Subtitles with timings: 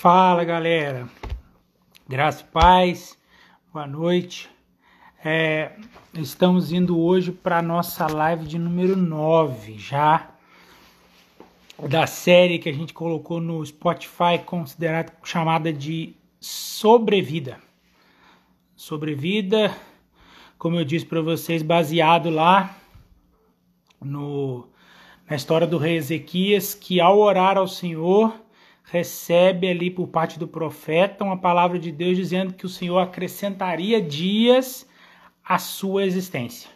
[0.00, 1.06] Fala galera,
[2.08, 3.18] graça e paz,
[3.70, 4.48] boa noite.
[5.22, 5.72] É,
[6.14, 10.30] estamos indo hoje para a nossa live de número 9 já
[11.86, 17.60] da série que a gente colocou no Spotify, considerada chamada de Sobrevida.
[18.74, 19.76] Sobrevida,
[20.56, 22.74] como eu disse para vocês, baseado lá
[24.00, 24.66] no,
[25.28, 28.32] na história do rei Ezequias, que ao orar ao Senhor
[28.90, 34.02] recebe ali por parte do profeta uma palavra de Deus dizendo que o Senhor acrescentaria
[34.02, 34.86] dias
[35.44, 36.68] à sua existência.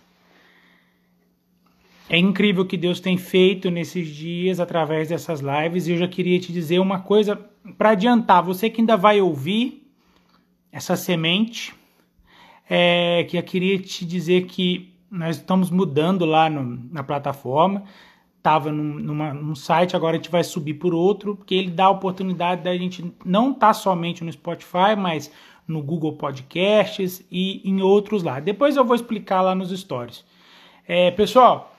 [2.09, 6.07] É incrível o que Deus tem feito nesses dias através dessas lives e eu já
[6.07, 7.35] queria te dizer uma coisa
[7.77, 8.43] para adiantar.
[8.43, 9.91] Você que ainda vai ouvir
[10.71, 11.75] essa semente,
[12.69, 17.85] é, que eu queria te dizer que nós estamos mudando lá no, na plataforma
[18.45, 18.99] estava num,
[19.33, 22.77] num site, agora a gente vai subir por outro, porque ele dá a oportunidade da
[22.77, 25.33] gente não estar tá somente no Spotify, mas
[25.67, 28.41] no Google Podcasts e em outros lá.
[28.41, 30.27] Depois eu vou explicar lá nos stories.
[30.87, 31.75] É, pessoal,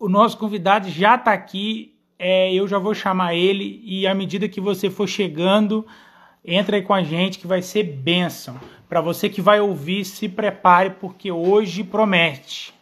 [0.00, 4.48] o nosso convidado já está aqui, é, eu já vou chamar ele e à medida
[4.48, 5.86] que você for chegando,
[6.42, 8.58] entra aí com a gente que vai ser bênção.
[8.88, 12.75] Para você que vai ouvir, se prepare porque hoje promete.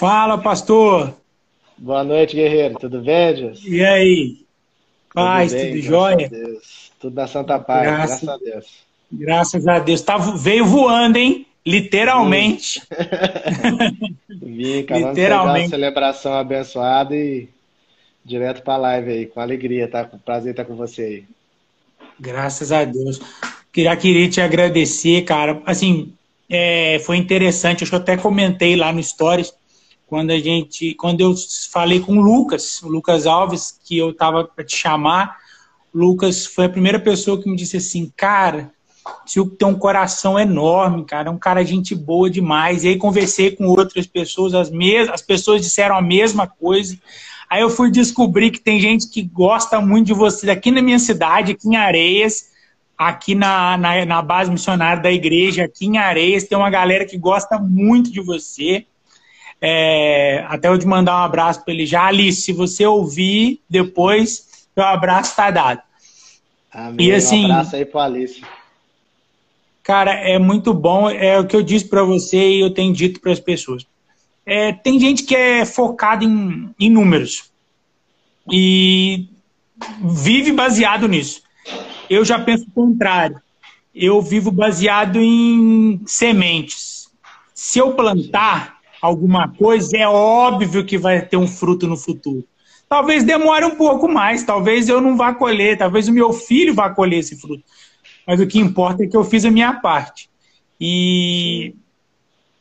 [0.00, 1.14] Fala, pastor.
[1.76, 2.78] Boa noite, guerreiro.
[2.78, 3.62] Tudo bem, Deus?
[3.66, 4.46] E aí?
[5.12, 6.30] Paz, tudo, bem, tudo jóia?
[6.98, 8.66] Tudo na Santa Paz, graças, graças a Deus.
[9.12, 10.00] Graças a Deus.
[10.00, 11.46] Tá, veio voando, hein?
[11.66, 12.80] Literalmente.
[14.40, 15.64] Vim, acabamos Literalmente.
[15.64, 17.46] de celebração abençoada e
[18.24, 20.08] direto para a live aí, com alegria, tá?
[20.24, 21.24] Prazer estar com você aí.
[22.18, 23.20] Graças a Deus.
[23.70, 25.60] Queria, queria te agradecer, cara.
[25.66, 26.14] Assim,
[26.48, 29.52] é, foi interessante, acho que eu até comentei lá no Stories,
[30.10, 31.32] quando a gente, quando eu
[31.70, 35.36] falei com o Lucas, o Lucas Alves, que eu tava para te chamar,
[35.94, 38.72] Lucas foi a primeira pessoa que me disse assim, cara,
[39.24, 42.82] Tio tem um coração enorme, cara, é um cara gente boa demais.
[42.82, 46.98] E aí conversei com outras pessoas, as mesmas, as pessoas disseram a mesma coisa.
[47.48, 50.98] Aí eu fui descobrir que tem gente que gosta muito de você aqui na minha
[50.98, 52.50] cidade, aqui em Areias,
[52.98, 57.16] aqui na, na, na base missionária da igreja, aqui em Areias, tem uma galera que
[57.16, 58.86] gosta muito de você.
[59.60, 62.06] É, até eu te mandar um abraço para ele já.
[62.06, 65.82] Alice, se você ouvir depois, o abraço está dado.
[66.72, 67.08] Amém.
[67.08, 68.42] E assim, um abraço aí para Alice.
[69.82, 71.10] Cara, é muito bom.
[71.10, 73.86] É o que eu disse para você e eu tenho dito para as pessoas.
[74.46, 77.50] É, tem gente que é focada em, em números
[78.50, 79.28] e
[80.02, 81.42] vive baseado nisso.
[82.08, 83.40] Eu já penso o contrário.
[83.94, 87.08] Eu vivo baseado em sementes.
[87.54, 92.44] Se eu plantar, alguma coisa, é óbvio que vai ter um fruto no futuro.
[92.88, 96.90] Talvez demore um pouco mais, talvez eu não vá colher, talvez o meu filho vá
[96.90, 97.62] colher esse fruto.
[98.26, 100.28] Mas o que importa é que eu fiz a minha parte.
[100.80, 101.74] E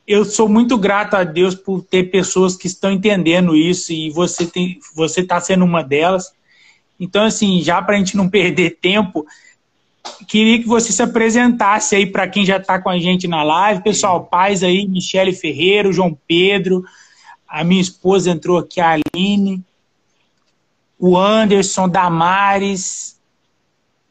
[0.07, 4.45] eu sou muito grato a Deus por ter pessoas que estão entendendo isso e você
[4.45, 6.33] tem, você está sendo uma delas.
[6.99, 9.25] Então, assim, já para a gente não perder tempo,
[10.27, 13.83] queria que você se apresentasse aí para quem já está com a gente na live.
[13.83, 16.83] Pessoal, pais aí, Michele Ferreira, João Pedro,
[17.47, 19.63] a minha esposa entrou aqui, a Aline,
[20.97, 23.19] o Anderson, Damares,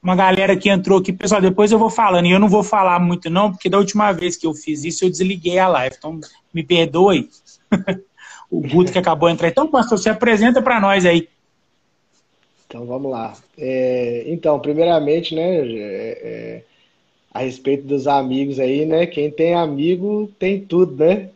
[0.03, 1.13] uma galera que entrou aqui.
[1.13, 4.13] Pessoal, depois eu vou falando, e eu não vou falar muito não, porque da última
[4.13, 6.21] vez que eu fiz isso, eu desliguei a live, então
[6.53, 7.29] me perdoe.
[8.51, 9.49] o Guto que acabou de entrar.
[9.49, 11.29] Então, pastor, se apresenta para nós aí.
[12.69, 13.35] Então vamos lá.
[13.57, 16.63] É, então, primeiramente, né, é, é,
[17.33, 19.07] a respeito dos amigos aí, né?
[19.07, 21.31] Quem tem amigo tem tudo, né?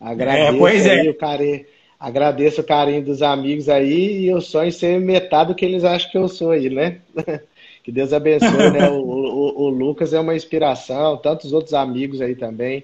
[0.00, 1.10] Agradeço é, aí é.
[1.10, 1.64] o carinho,
[1.98, 6.10] agradeço o carinho dos amigos aí e eu sonho ser metade do que eles acham
[6.10, 6.98] que eu sou aí, né?
[7.84, 8.90] que Deus abençoe, né?
[8.90, 12.82] O, o, o Lucas é uma inspiração, tantos outros amigos aí também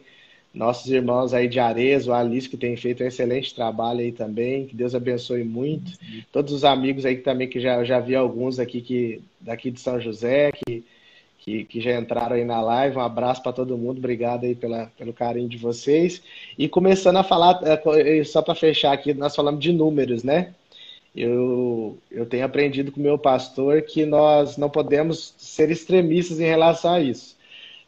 [0.55, 4.67] nossos irmãos aí de Ares, o Alice, que tem feito um excelente trabalho aí também,
[4.67, 5.93] que Deus abençoe muito.
[6.31, 9.99] Todos os amigos aí também, que já, já vi alguns aqui que, daqui de São
[9.99, 10.85] José, que,
[11.39, 12.99] que, que já entraram aí na live.
[12.99, 16.23] Um abraço para todo mundo, obrigado aí pela, pelo carinho de vocês.
[16.59, 20.53] E começando a falar, é, só para fechar aqui, nós falamos de números, né?
[21.15, 26.47] Eu, eu tenho aprendido com o meu pastor que nós não podemos ser extremistas em
[26.47, 27.31] relação a isso.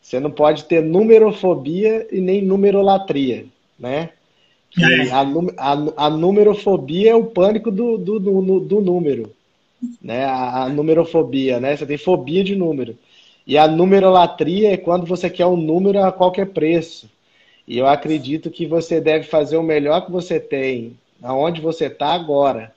[0.05, 3.47] Você não pode ter numerofobia e nem numerolatria,
[3.79, 4.11] né?
[4.79, 5.11] É.
[5.11, 5.21] A,
[5.56, 9.33] a, a, numerofobia é o pânico do, do, do, do número,
[10.03, 10.27] né?
[10.27, 11.75] A, a, numerofobia, né?
[11.75, 12.99] Você tem fobia de número.
[13.47, 17.09] E a numerolatria é quando você quer um número a qualquer preço.
[17.67, 22.09] E eu acredito que você deve fazer o melhor que você tem, aonde você está
[22.09, 22.75] agora.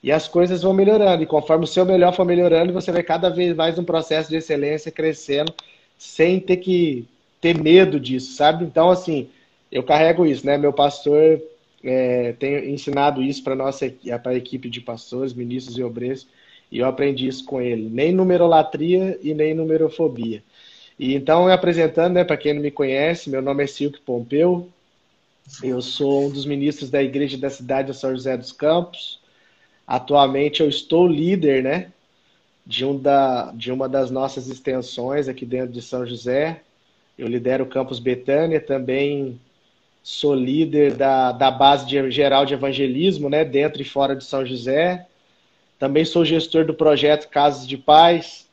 [0.00, 1.24] E as coisas vão melhorando.
[1.24, 4.36] E conforme o seu melhor for melhorando, você vai cada vez mais num processo de
[4.36, 5.52] excelência crescendo,
[5.98, 7.04] sem ter que
[7.40, 8.64] ter medo disso, sabe?
[8.64, 9.28] Então, assim,
[9.70, 10.56] eu carrego isso, né?
[10.56, 11.40] Meu pastor
[11.84, 13.92] é, tem ensinado isso para nossa
[14.22, 16.26] para a equipe de pastores, ministros e obreiros,
[16.70, 17.88] e eu aprendi isso com ele.
[17.88, 20.42] Nem numerolatria e nem numerofobia.
[20.98, 24.68] E então, me apresentando, né, para quem não me conhece, meu nome é Silvio Pompeu,
[25.62, 29.18] eu sou um dos ministros da Igreja da Cidade de São José dos Campos.
[29.86, 31.92] Atualmente eu estou líder, né,
[32.68, 36.60] de, um da, de uma das nossas extensões aqui dentro de São José.
[37.18, 39.40] Eu lidero o Campus Betânia, também
[40.02, 44.44] sou líder da, da base de, geral de evangelismo, né, dentro e fora de São
[44.44, 45.06] José.
[45.78, 48.46] Também sou gestor do projeto Casas de Paz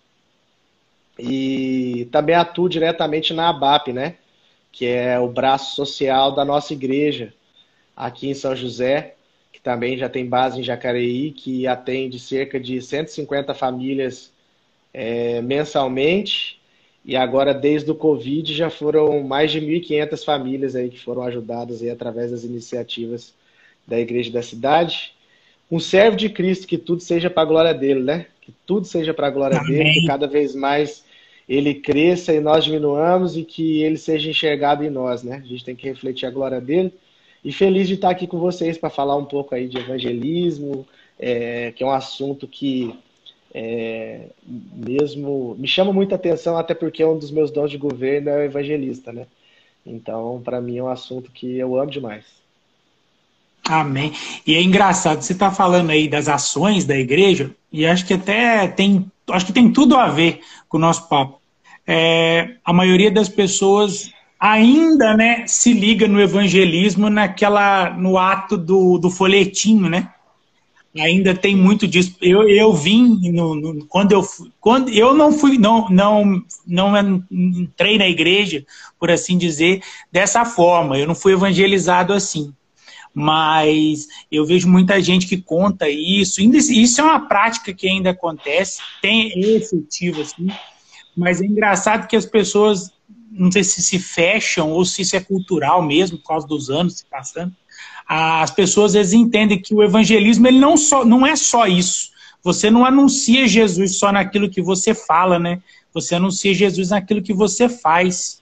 [1.19, 4.15] e também atuo diretamente na ABAP, né?
[4.71, 7.33] Que é o braço social da nossa igreja
[7.95, 9.15] aqui em São José,
[9.65, 14.31] também já tem base em Jacareí, que atende cerca de 150 famílias
[14.94, 16.62] é, mensalmente.
[17.03, 21.81] E agora, desde o Covid, já foram mais de 1.500 famílias aí que foram ajudadas
[21.81, 23.33] aí através das iniciativas
[23.88, 25.13] da igreja da cidade.
[25.71, 28.27] Um servo de Cristo, que tudo seja para a glória dele, né?
[28.41, 29.71] Que tudo seja para a glória Amém.
[29.71, 31.03] dele, que cada vez mais
[31.50, 35.41] ele cresça e nós diminuamos e que ele seja enxergado em nós, né?
[35.44, 36.94] A gente tem que refletir a glória dele.
[37.45, 40.83] E feliz de estar aqui com vocês para falar um pouco aí de evangelismo,
[41.19, 42.92] é, que é um assunto que
[43.53, 48.38] é, mesmo me chama muita atenção, até porque um dos meus dons de governo é
[48.38, 49.27] o evangelista, né?
[49.86, 52.25] Então, para mim é um assunto que eu amo demais.
[53.63, 54.12] Amém.
[54.45, 58.68] E é engraçado, você está falando aí das ações da igreja, e acho que até
[58.68, 61.39] tem, acho que tem tudo a ver com o nosso papo.
[61.86, 64.12] É, a maioria das pessoas
[64.51, 70.12] ainda né, se liga no evangelismo naquela no ato do, do folhetinho, né?
[70.97, 72.15] Ainda tem muito disso.
[72.21, 74.25] Eu, eu vim no, no, quando eu
[74.62, 78.65] quando eu não fui não não não entrei na igreja
[78.97, 79.81] por assim dizer
[80.12, 80.98] dessa forma.
[80.98, 82.53] Eu não fui evangelizado assim
[83.18, 86.41] mas eu vejo muita gente que conta isso.
[86.41, 90.50] Isso é uma prática que ainda acontece, tem é efetivo assim,
[91.15, 92.91] mas é engraçado que as pessoas,
[93.38, 97.00] não sei se se fecham ou se isso é cultural mesmo, por causa dos anos
[97.00, 97.54] se passando.
[98.08, 102.12] As pessoas às vezes entendem que o evangelismo ele não, só, não é só isso.
[102.44, 105.62] Você não anuncia Jesus só naquilo que você fala, né?
[105.94, 108.42] Você anuncia Jesus naquilo que você faz.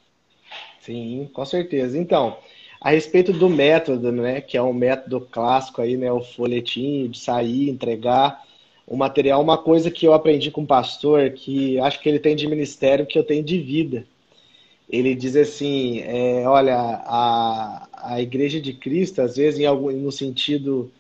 [0.82, 1.98] Sim, com certeza.
[1.98, 2.38] Então,
[2.82, 7.18] a respeito do método, né, que é um método clássico aí, né, o folhetim de
[7.18, 8.44] sair, entregar
[8.86, 12.36] o material, uma coisa que eu aprendi com o pastor, que acho que ele tem
[12.36, 14.06] de ministério, que eu tenho de vida.
[14.94, 20.12] Ele diz assim, é, olha, a, a igreja de Cristo, às vezes, em algum, no
[20.12, 20.92] sentido,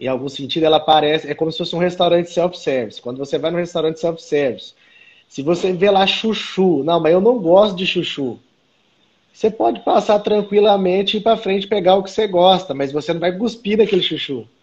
[0.00, 3.00] em algum sentido, ela parece, é como se fosse um restaurante self-service.
[3.00, 4.74] Quando você vai no restaurante self-service,
[5.28, 8.38] se você vê lá chuchu, não, mas eu não gosto de chuchu
[9.36, 13.12] você pode passar tranquilamente e ir para frente pegar o que você gosta, mas você
[13.12, 14.46] não vai cuspir daquele chuchu.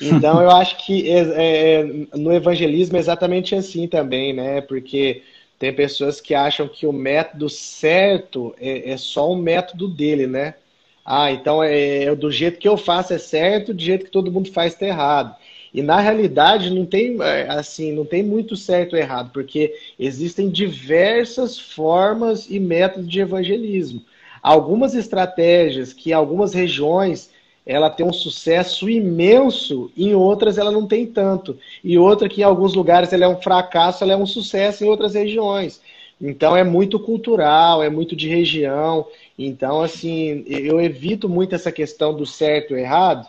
[0.00, 1.84] Então eu acho que é, é,
[2.16, 4.60] no evangelismo é exatamente assim também, né?
[4.60, 5.22] Porque
[5.62, 10.56] tem pessoas que acham que o método certo é, é só um método dele, né?
[11.04, 14.32] Ah, então é, é, do jeito que eu faço é certo, do jeito que todo
[14.32, 15.36] mundo faz está errado.
[15.72, 20.50] E na realidade não tem é, assim, não tem muito certo ou errado, porque existem
[20.50, 24.02] diversas formas e métodos de evangelismo.
[24.42, 27.30] Algumas estratégias que algumas regiões
[27.64, 31.58] ela tem um sucesso imenso, em outras ela não tem tanto.
[31.82, 34.88] E outra que em alguns lugares ela é um fracasso, ela é um sucesso em
[34.88, 35.80] outras regiões.
[36.20, 39.06] Então é muito cultural, é muito de região.
[39.38, 43.28] Então, assim, eu evito muito essa questão do certo e errado,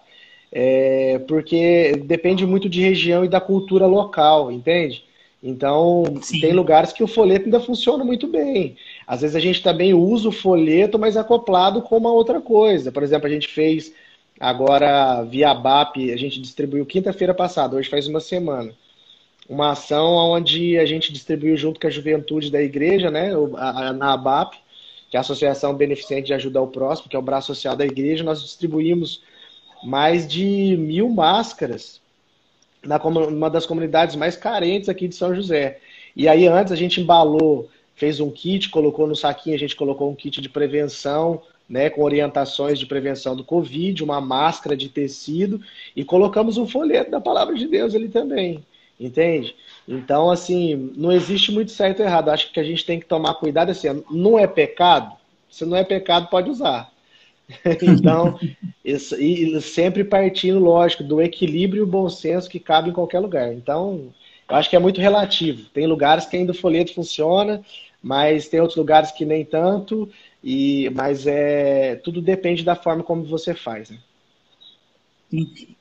[0.52, 5.04] é, porque depende muito de região e da cultura local, entende?
[5.42, 6.40] Então, Sim.
[6.40, 8.78] tem lugares que o folheto ainda funciona muito bem.
[9.06, 12.92] Às vezes a gente também usa o folheto, mas acoplado com uma outra coisa.
[12.92, 13.94] Por exemplo, a gente fez
[14.40, 18.74] agora via BAP, a gente distribuiu quinta-feira passada, hoje faz uma semana,
[19.48, 23.32] uma ação onde a gente distribuiu junto com a juventude da igreja, né,
[23.96, 24.58] na ABAP,
[25.10, 27.86] que é a Associação Beneficente de Ajuda ao Próximo, que é o braço social da
[27.86, 29.22] igreja, nós distribuímos
[29.84, 32.02] mais de mil máscaras
[32.84, 35.80] na uma das comunidades mais carentes aqui de São José.
[36.16, 40.10] E aí antes a gente embalou, fez um kit, colocou no saquinho, a gente colocou
[40.10, 45.62] um kit de prevenção, né, com orientações de prevenção do Covid, uma máscara de tecido
[45.96, 48.64] e colocamos um folheto da palavra de Deus ali também.
[49.00, 49.56] Entende?
[49.88, 52.30] Então, assim, não existe muito certo ou errado.
[52.30, 55.16] Acho que a gente tem que tomar cuidado assim, não é pecado?
[55.50, 56.92] Se não é pecado, pode usar.
[57.82, 58.40] então,
[58.84, 63.54] isso, e sempre partindo, lógico, do equilíbrio e bom senso que cabe em qualquer lugar.
[63.54, 64.14] Então,
[64.50, 65.70] eu acho que é muito relativo.
[65.74, 67.62] Tem lugares que ainda o folheto funciona,
[68.02, 70.10] mas tem outros lugares que nem tanto,
[70.44, 73.90] e mas é tudo depende da forma como você faz.
[73.90, 73.98] Né?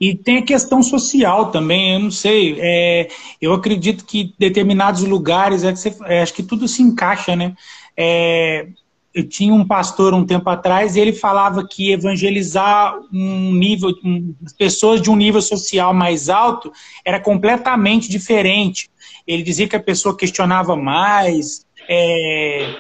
[0.01, 2.57] E, tem a questão social também, eu não sei.
[2.59, 3.09] É,
[3.41, 7.55] eu acredito que determinados lugares, é que você, é, acho que tudo se encaixa, né?
[7.95, 8.67] É,
[9.15, 14.35] eu tinha um pastor um tempo atrás e ele falava que evangelizar um nível, um,
[14.57, 16.73] pessoas de um nível social mais alto
[17.05, 18.91] era completamente diferente.
[19.27, 22.75] Ele dizia que a pessoa questionava mais, é,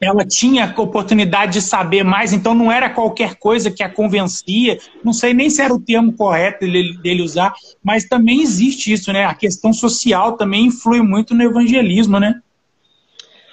[0.00, 4.78] ela tinha oportunidade de saber mais, então não era qualquer coisa que a convencia.
[5.02, 9.12] Não sei nem se era o termo correto dele, dele usar, mas também existe isso,
[9.12, 9.24] né?
[9.24, 12.40] A questão social também influi muito no evangelismo, né?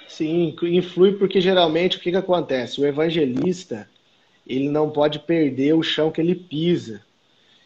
[0.08, 2.80] Sim, influi porque geralmente o que, que acontece?
[2.80, 3.88] O evangelista
[4.46, 7.00] ele não pode perder o chão que ele pisa.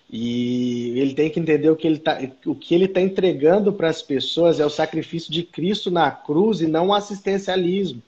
[0.08, 3.88] E ele tem que entender o que ele está o que ele tá entregando para
[3.88, 8.00] as pessoas é o sacrifício de Cristo na cruz e não o assistencialismo.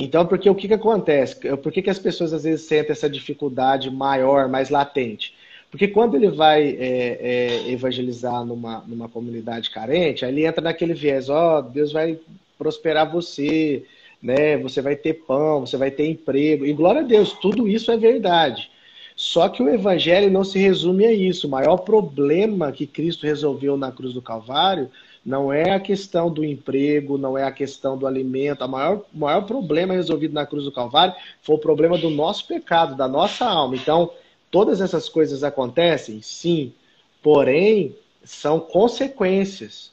[0.00, 1.34] Então, porque o que, que acontece?
[1.56, 5.34] Por que, que as pessoas às vezes sentem essa dificuldade maior, mais latente?
[5.72, 10.94] Porque quando ele vai é, é, evangelizar numa, numa comunidade carente, aí ele entra naquele
[10.94, 12.16] viés, ó, oh, Deus vai
[12.56, 13.84] prosperar você,
[14.22, 14.56] né?
[14.58, 16.64] Você vai ter pão, você vai ter emprego.
[16.64, 18.70] E glória a Deus, tudo isso é verdade.
[19.16, 21.48] Só que o evangelho não se resume a isso.
[21.48, 24.88] O maior problema que Cristo resolveu na cruz do Calvário
[25.24, 28.64] não é a questão do emprego, não é a questão do alimento.
[28.64, 32.96] O maior, maior problema resolvido na cruz do Calvário foi o problema do nosso pecado,
[32.96, 33.76] da nossa alma.
[33.76, 34.10] Então,
[34.50, 36.22] todas essas coisas acontecem?
[36.22, 36.72] Sim.
[37.22, 37.94] Porém,
[38.24, 39.90] são consequências.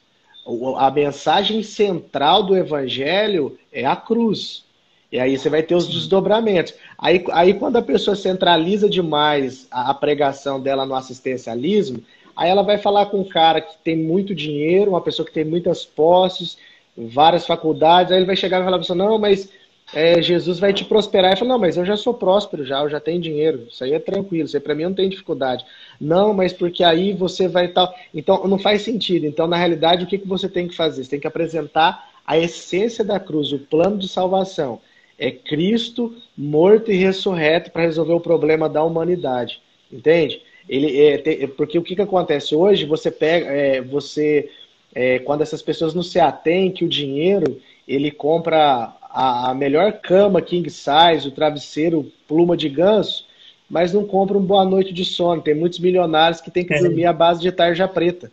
[0.76, 4.64] A mensagem central do evangelho é a cruz.
[5.10, 6.74] E aí você vai ter os desdobramentos.
[6.98, 12.02] Aí, aí quando a pessoa centraliza demais a, a pregação dela no assistencialismo,
[12.36, 15.44] Aí ela vai falar com um cara que tem muito dinheiro, uma pessoa que tem
[15.44, 16.58] muitas posses,
[16.96, 19.50] várias faculdades, aí ele vai chegar e falar para você, não, mas
[19.94, 21.32] é, Jesus vai te prosperar.
[21.32, 23.92] E fala, não, mas eu já sou próspero já, eu já tenho dinheiro, isso aí
[23.92, 25.64] é tranquilo, isso aí para mim não tem dificuldade.
[26.00, 27.94] Não, mas porque aí você vai tal.
[28.12, 29.26] Então não faz sentido.
[29.26, 31.04] Então, na realidade, o que, que você tem que fazer?
[31.04, 34.80] Você tem que apresentar a essência da cruz, o plano de salvação.
[35.18, 39.62] É Cristo morto e ressurreto para resolver o problema da humanidade.
[39.90, 40.42] Entende?
[40.68, 44.50] Ele, é, tem, porque o que, que acontece hoje, você pega, é, você,
[44.94, 49.92] é, quando essas pessoas não se atêm que o dinheiro, ele compra a, a, melhor
[50.00, 53.26] cama king size, o travesseiro pluma de ganso,
[53.70, 55.42] mas não compra um boa noite de sono.
[55.42, 56.80] Tem muitos milionários que têm que é.
[56.80, 58.30] dormir à base de tarja preta.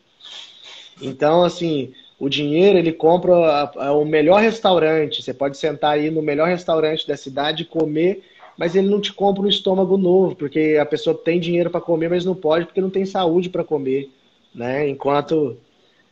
[1.01, 5.21] Então, assim, o dinheiro ele compra a, a, o melhor restaurante.
[5.21, 8.23] Você pode sentar aí no melhor restaurante da cidade e comer
[8.57, 12.09] mas ele não te compra um estômago novo, porque a pessoa tem dinheiro para comer,
[12.09, 14.09] mas não pode porque não tem saúde para comer,
[14.53, 14.87] né?
[14.87, 15.57] Enquanto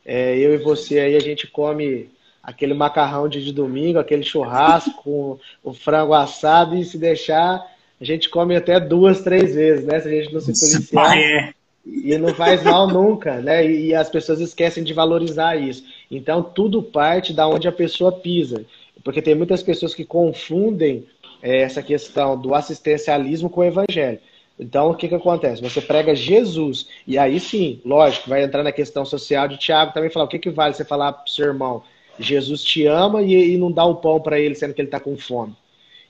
[0.05, 2.09] é, eu e você aí a gente come
[2.41, 7.65] aquele macarrão de, de domingo, aquele churrasco com o frango assado e se deixar
[8.01, 9.99] a gente come até duas, três vezes, né?
[9.99, 11.15] Se a gente não se policiar.
[11.15, 11.53] É.
[11.85, 13.65] E não faz mal nunca, né?
[13.69, 15.83] E as pessoas esquecem de valorizar isso.
[16.09, 18.65] Então, tudo parte da onde a pessoa pisa.
[19.03, 21.05] Porque tem muitas pessoas que confundem
[21.41, 24.19] essa questão do assistencialismo com o evangelho.
[24.59, 25.61] Então, o que, que acontece?
[25.61, 30.09] Você prega Jesus, e aí sim, lógico, vai entrar na questão social de Tiago também
[30.09, 31.83] falar: o que, que vale você falar para o seu irmão?
[32.19, 34.99] Jesus te ama e, e não dá o pão para ele, sendo que ele está
[34.99, 35.55] com fome.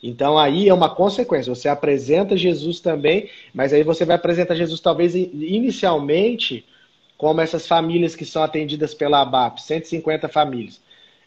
[0.03, 1.53] Então, aí é uma consequência.
[1.53, 6.65] Você apresenta Jesus também, mas aí você vai apresentar Jesus, talvez inicialmente,
[7.17, 10.81] como essas famílias que são atendidas pela ABAP 150 famílias.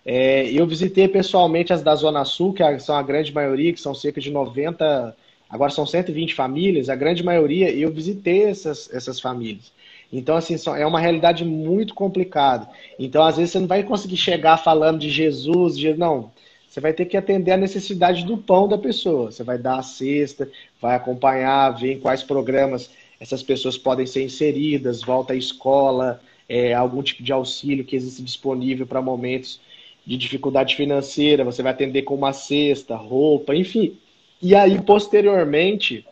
[0.04, 3.94] É, eu visitei pessoalmente as da Zona Sul, que são a grande maioria, que são
[3.94, 5.16] cerca de 90,
[5.48, 9.72] agora são 120 famílias, a grande maioria, eu visitei essas, essas famílias.
[10.12, 12.68] Então, assim, é uma realidade muito complicada.
[12.98, 15.94] Então, às vezes, você não vai conseguir chegar falando de Jesus, de...
[15.94, 16.30] não.
[16.68, 19.30] Você vai ter que atender a necessidade do pão da pessoa.
[19.30, 20.48] Você vai dar a cesta,
[20.80, 26.74] vai acompanhar, ver em quais programas essas pessoas podem ser inseridas, volta à escola, é,
[26.74, 29.60] algum tipo de auxílio que existe disponível para momentos
[30.06, 33.98] de dificuldade financeira, você vai atender com uma cesta, roupa, enfim.
[34.40, 36.06] E aí, posteriormente,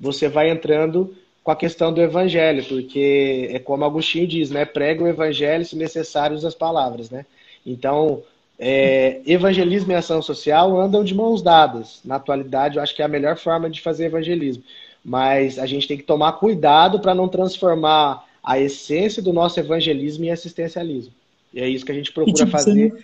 [0.00, 1.14] você vai entrando
[1.44, 4.64] com a questão do evangelho, porque é como Agostinho diz, né?
[4.64, 7.26] Prega o evangelho se necessário as palavras, né?
[7.66, 8.22] Então,
[8.58, 12.00] é, evangelismo e ação social andam de mãos dadas.
[12.04, 14.62] Na atualidade, eu acho que é a melhor forma de fazer evangelismo.
[15.04, 20.24] Mas a gente tem que tomar cuidado para não transformar a essência do nosso evangelismo
[20.24, 21.12] e assistencialismo.
[21.52, 22.94] E é isso que a gente procura tipo, fazer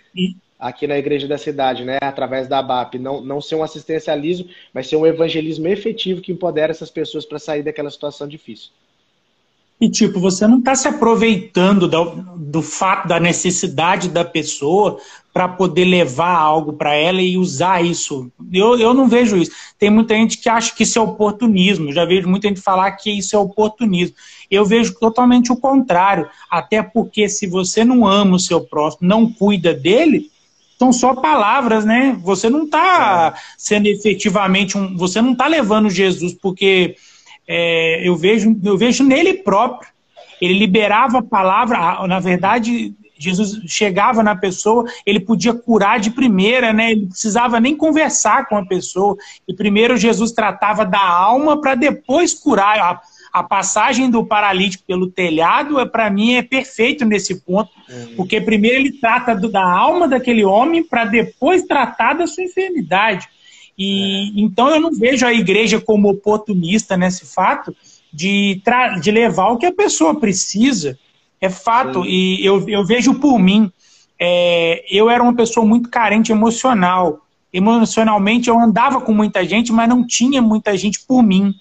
[0.59, 1.97] aqui na igreja da cidade, né?
[2.01, 2.99] Através da ABAP.
[2.99, 7.39] Não, não ser um assistencialismo, mas ser um evangelismo efetivo que empodera essas pessoas para
[7.39, 8.71] sair daquela situação difícil.
[9.79, 14.99] E, tipo, você não está se aproveitando do, do fato da necessidade da pessoa
[15.31, 18.29] para poder levar algo para ela e usar isso.
[18.51, 19.51] Eu, eu não vejo isso.
[19.77, 21.93] Tem muita gente que acha que isso é oportunismo.
[21.93, 24.17] já vejo muita gente falar que isso é oportunismo.
[24.49, 26.27] Eu vejo totalmente o contrário.
[26.49, 30.31] Até porque se você não ama o seu próximo, não cuida dele,
[30.77, 32.17] são só palavras, né?
[32.23, 33.39] Você não está é.
[33.57, 34.95] sendo efetivamente um.
[34.95, 36.95] Você não está levando Jesus porque
[37.47, 39.89] é, eu, vejo, eu vejo nele próprio.
[40.41, 46.71] Ele liberava a palavra, na verdade, Jesus chegava na pessoa, ele podia curar de primeira,
[46.71, 46.93] né?
[46.93, 49.17] Ele precisava nem conversar com a pessoa.
[49.45, 53.01] E primeiro Jesus tratava da alma para depois curar.
[53.31, 57.69] A, passagem do paralítico pelo telhado, é, para mim, é perfeito nesse ponto.
[57.89, 58.15] Uhum.
[58.15, 63.27] Porque primeiro ele trata do, da alma daquele homem para depois tratar da sua enfermidade.
[63.77, 64.41] E é.
[64.41, 67.75] então eu não vejo a igreja como oportunista nesse fato
[68.11, 68.61] de,
[69.01, 70.97] de levar o que a pessoa precisa.
[71.41, 72.03] É fato.
[72.03, 72.09] Sim.
[72.09, 73.71] E eu, eu vejo por mim.
[74.19, 77.25] É, eu era uma pessoa muito carente emocional.
[77.51, 81.55] Emocionalmente eu andava com muita gente, mas não tinha muita gente por mim.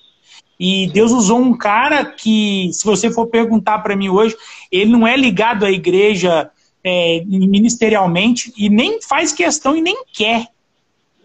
[0.59, 4.37] E Deus usou um cara que, se você for perguntar para mim hoje,
[4.73, 6.51] ele não é ligado à igreja
[6.83, 10.49] é, ministerialmente e nem faz questão e nem quer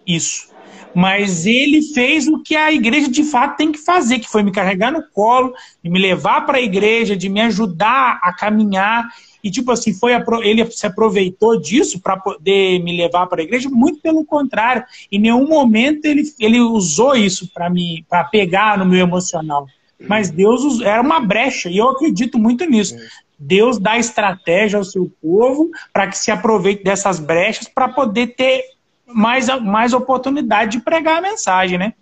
[0.05, 0.51] isso.
[0.93, 4.51] Mas ele fez o que a igreja de fato tem que fazer, que foi me
[4.51, 9.07] carregar no colo, me levar para a igreja, de me ajudar a caminhar.
[9.43, 13.69] E, tipo assim, foi ele se aproveitou disso para poder me levar para a igreja?
[13.69, 14.85] Muito pelo contrário.
[15.12, 19.67] Em nenhum momento ele, ele usou isso para me para pegar no meu emocional.
[20.00, 22.95] Mas Deus era uma brecha, e eu acredito muito nisso.
[23.38, 28.63] Deus dá estratégia ao seu povo para que se aproveite dessas brechas para poder ter
[29.05, 31.93] mais, mais oportunidade de pregar a mensagem, né?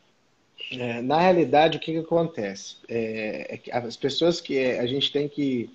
[0.71, 2.77] É, na realidade, o que, que acontece?
[2.87, 5.69] É, é as pessoas que a gente tem que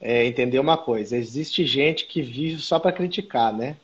[0.00, 3.76] é, entender uma coisa: existe gente que vive só para criticar, né?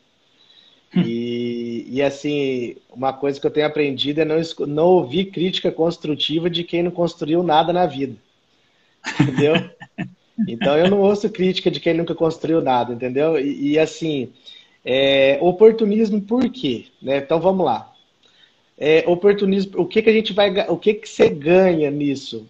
[0.95, 1.03] Hum.
[1.05, 6.49] E, e assim, uma coisa que eu tenho aprendido é não, não ouvir crítica construtiva
[6.49, 8.17] de quem não construiu nada na vida.
[9.21, 9.55] Entendeu?
[10.49, 13.39] Então eu não ouço crítica de quem nunca construiu nada, entendeu?
[13.39, 14.33] E, e assim,
[14.85, 16.87] é, oportunismo por quê?
[17.01, 17.19] Né?
[17.19, 17.93] Então vamos lá.
[18.77, 22.49] É, oportunismo, o que, que a gente vai o que, que você ganha nisso?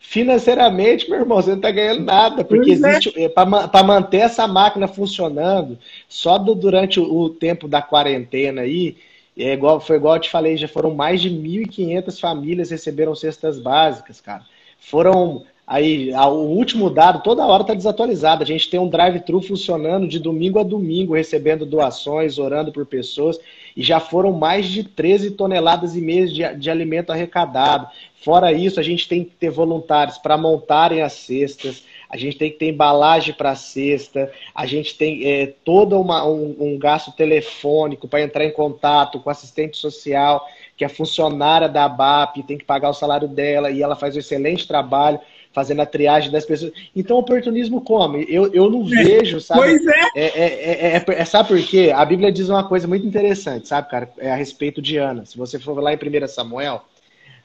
[0.00, 2.72] Financeiramente, meu irmão, você não está ganhando nada, porque é.
[2.74, 3.28] existe é.
[3.28, 8.96] para manter essa máquina funcionando, só do, durante o, o, tempo da quarentena aí,
[9.36, 13.58] é igual, foi igual eu te falei, já foram mais de 1.500 famílias receberam cestas
[13.58, 14.44] básicas, cara.
[14.80, 18.42] Foram Aí, o último dado, toda hora está desatualizado.
[18.42, 23.38] A gente tem um drive-thru funcionando de domingo a domingo, recebendo doações, orando por pessoas,
[23.76, 27.86] e já foram mais de 13 toneladas e meia de, de alimento arrecadado.
[28.24, 32.50] Fora isso, a gente tem que ter voluntários para montarem as cestas, a gente tem
[32.50, 37.12] que ter embalagem para a cesta, a gente tem é, todo uma, um, um gasto
[37.12, 42.64] telefônico para entrar em contato com assistente social, que é funcionária da ABAP, tem que
[42.64, 45.20] pagar o salário dela e ela faz um excelente trabalho
[45.52, 46.72] fazendo a triagem das pessoas.
[46.94, 48.26] Então, oportunismo come.
[48.28, 49.04] Eu, eu não é.
[49.04, 49.60] vejo, sabe?
[49.60, 50.00] Pois é.
[50.14, 51.24] É, é, é, é.
[51.24, 51.92] Sabe por quê?
[51.94, 54.10] A Bíblia diz uma coisa muito interessante, sabe, cara?
[54.18, 55.24] É a respeito de Ana.
[55.24, 56.84] Se você for lá em 1 Samuel,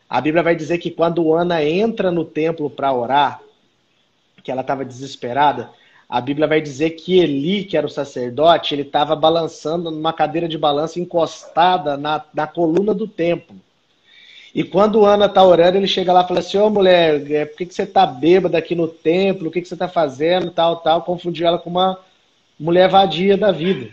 [0.10, 3.42] a Bíblia vai dizer que quando Ana entra no templo para orar,
[4.44, 5.70] que ela estava desesperada,
[6.08, 10.48] a Bíblia vai dizer que Eli, que era o sacerdote, ele estava balançando numa cadeira
[10.48, 13.56] de balanço encostada na, na coluna do templo.
[14.54, 17.58] E quando Ana tá orando, ele chega lá e fala assim: Ô mulher, é, por
[17.58, 19.48] que, que você tá bêbada aqui no templo?
[19.48, 20.52] O que, que você tá fazendo?
[20.52, 21.02] Tal, tal.
[21.02, 22.00] Confundiu ela com uma
[22.60, 23.90] mulher vadia da vida.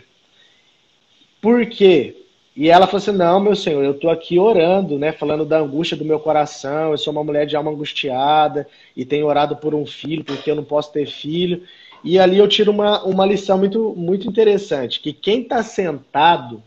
[1.41, 2.15] Por quê?
[2.55, 5.11] E ela falou assim: Não, meu senhor, eu tô aqui orando, né?
[5.11, 6.91] Falando da angústia do meu coração.
[6.91, 10.55] Eu sou uma mulher de alma angustiada e tenho orado por um filho, porque eu
[10.55, 11.63] não posso ter filho.
[12.03, 16.61] E ali eu tiro uma, uma lição muito, muito interessante: que quem está sentado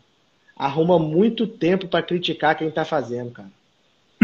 [0.56, 3.50] arruma muito tempo para criticar quem está fazendo, cara.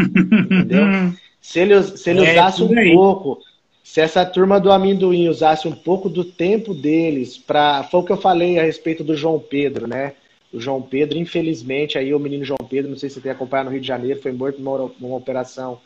[0.01, 1.13] Entendeu?
[1.41, 3.39] Se ele, se ele é, usasse um pouco,
[3.83, 7.83] se essa turma do amendoim usasse um pouco do tempo deles para.
[7.85, 10.13] Foi o que eu falei a respeito do João Pedro, né?
[10.53, 13.69] O João Pedro, infelizmente, aí o menino João Pedro, não sei se você tem acompanhado
[13.69, 15.81] no Rio de Janeiro, foi morto numa, numa operação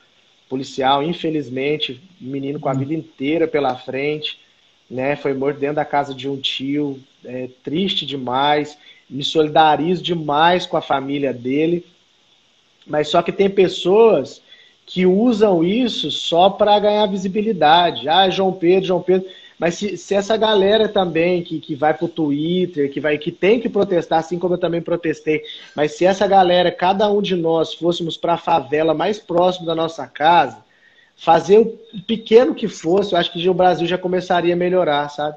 [0.48, 4.38] policial, infelizmente, menino com a vida inteira pela frente,
[4.90, 5.16] né?
[5.16, 8.76] Foi morto dentro da casa de um tio, é, triste demais.
[9.08, 11.84] Me solidarizo demais com a família dele.
[12.86, 14.42] Mas só que tem pessoas
[14.86, 18.08] que usam isso só para ganhar visibilidade.
[18.08, 19.28] Ah, João Pedro, João Pedro.
[19.58, 23.60] Mas se, se essa galera também que, que vai pro Twitter, que vai que tem
[23.60, 25.42] que protestar, assim como eu também protestei,
[25.74, 29.74] mas se essa galera, cada um de nós, fôssemos para a favela mais próximo da
[29.74, 30.58] nossa casa,
[31.16, 35.36] fazer o pequeno que fosse, eu acho que o Brasil já começaria a melhorar, sabe?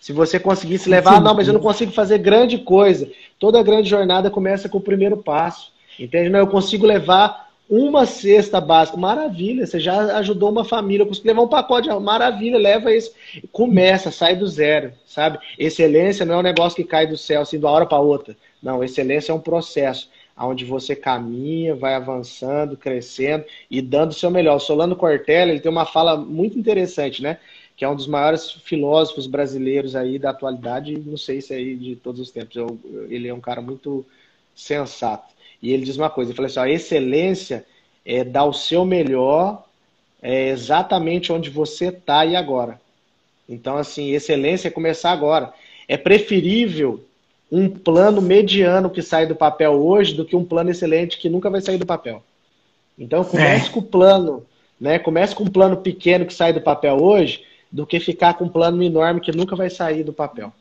[0.00, 3.10] Se você conseguisse levar, ah, não, mas eu não consigo fazer grande coisa.
[3.38, 5.72] Toda grande jornada começa com o primeiro passo.
[5.98, 6.28] Entende?
[6.28, 11.26] Não, eu consigo levar uma cesta básica, maravilha, você já ajudou uma família, eu consigo
[11.26, 13.12] levar um pacote, maravilha, leva isso.
[13.52, 15.38] Começa, sai do zero, sabe?
[15.58, 18.34] Excelência não é um negócio que cai do céu assim, de uma hora para outra.
[18.62, 20.08] Não, excelência é um processo
[20.46, 24.56] onde você caminha, vai avançando, crescendo e dando o seu melhor.
[24.56, 27.38] O Solano Cortella, ele tem uma fala muito interessante, né?
[27.76, 31.76] Que é um dos maiores filósofos brasileiros aí da atualidade, não sei se é aí
[31.76, 32.56] de todos os tempos.
[32.56, 34.06] Eu, ele é um cara muito
[34.54, 35.37] sensato.
[35.62, 37.66] E ele diz uma coisa, ele fala assim, a excelência
[38.04, 39.64] é dar o seu melhor
[40.20, 42.80] é exatamente onde você está e agora.
[43.48, 45.52] Então, assim, excelência é começar agora.
[45.86, 47.04] É preferível
[47.50, 51.48] um plano mediano que sai do papel hoje do que um plano excelente que nunca
[51.48, 52.22] vai sair do papel.
[52.98, 53.72] Então comece é.
[53.72, 54.44] com o plano,
[54.78, 54.98] né?
[54.98, 58.48] Comece com um plano pequeno que sai do papel hoje, do que ficar com um
[58.48, 60.52] plano enorme que nunca vai sair do papel.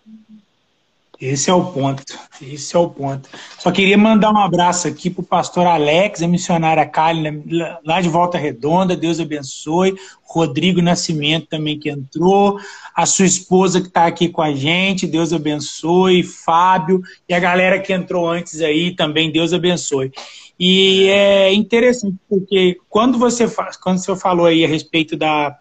[1.19, 2.03] Esse é o ponto.
[2.39, 3.27] Esse é o ponto.
[3.57, 7.43] Só queria mandar um abraço aqui para o pastor Alex, a missionária Kali,
[7.83, 8.95] lá de Volta Redonda.
[8.95, 9.95] Deus abençoe.
[10.23, 12.59] Rodrigo Nascimento também que entrou.
[12.95, 15.07] A sua esposa que está aqui com a gente.
[15.07, 16.21] Deus abençoe.
[16.21, 17.01] Fábio.
[17.27, 19.31] E a galera que entrou antes aí também.
[19.31, 20.11] Deus abençoe.
[20.59, 23.47] E é interessante porque quando você,
[23.81, 25.57] quando você falou aí a respeito da,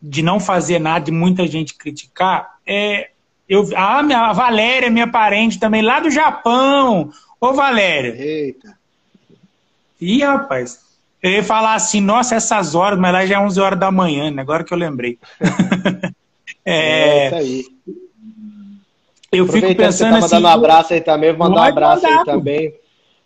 [0.00, 3.10] de não fazer nada e muita gente criticar, é,
[3.50, 7.10] eu, ah, minha, a Valéria, minha parente também, lá do Japão.
[7.40, 8.14] Ô, Valéria.
[8.16, 8.78] Eita.
[10.00, 10.78] Ih, rapaz.
[11.20, 14.30] Eu ia falar assim, nossa, essas horas, mas lá já é 11 horas da manhã,
[14.30, 14.40] né?
[14.40, 15.18] agora que eu lembrei.
[16.64, 17.64] é, é isso aí.
[19.32, 20.34] Eu fico pensando tá assim.
[20.34, 22.74] mandando um abraço aí também, vou mandar um abraço mandar, aí também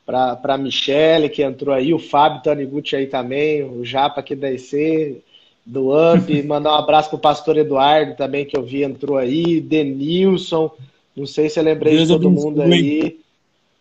[0.06, 4.50] para a Michele, que entrou aí, o Fábio Taniguchi aí também, o Japa aqui da
[4.50, 5.22] IC,
[5.64, 10.70] do UP, mandar um abraço pro pastor Eduardo também, que eu vi entrou aí, Denilson,
[11.16, 13.20] não sei se eu lembrei Deus de todo mundo aí.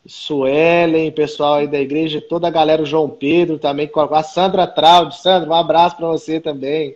[0.06, 5.17] Suelen, pessoal aí da igreja, toda a galera, o João Pedro também, a Sandra Traude.
[5.17, 6.96] Sandra, um abraço para você também.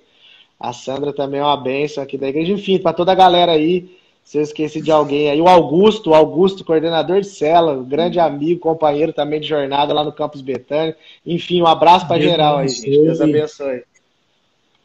[0.59, 2.51] A Sandra também é uma bênção aqui da igreja.
[2.51, 3.89] Enfim, para toda a galera aí,
[4.25, 8.59] se eu esqueci de alguém aí, o Augusto, o Augusto, coordenador de cela, grande amigo,
[8.59, 10.95] companheiro também de jornada lá no Campus Betânia.
[11.25, 12.89] Enfim, um abraço para geral aí, gente.
[12.89, 13.83] Deus abençoe.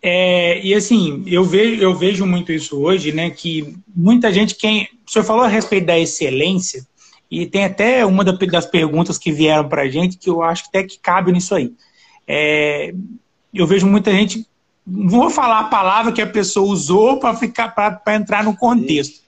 [0.03, 3.31] É, e assim, eu vejo, eu vejo muito isso hoje, né?
[3.31, 4.89] Que muita gente, quem.
[5.07, 6.85] O senhor falou a respeito da excelência,
[7.33, 10.83] e tem até uma das perguntas que vieram para a gente que eu acho até
[10.83, 11.73] que cabe nisso aí.
[12.29, 12.93] É,
[13.55, 14.47] eu vejo muita gente.
[14.87, 19.23] Vou falar a palavra que a pessoa usou para ficar para entrar no contexto.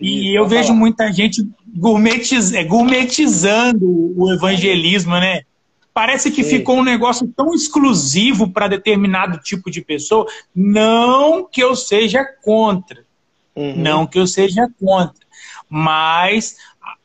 [0.00, 3.84] E eu vejo muita gente gourmetiz, gourmetizando
[4.16, 5.42] o evangelismo, né?
[5.92, 6.58] Parece que Sim.
[6.58, 10.26] ficou um negócio tão exclusivo para determinado tipo de pessoa.
[10.54, 13.04] Não que eu seja contra.
[13.56, 13.76] Uhum.
[13.76, 15.26] Não que eu seja contra.
[15.68, 16.56] Mas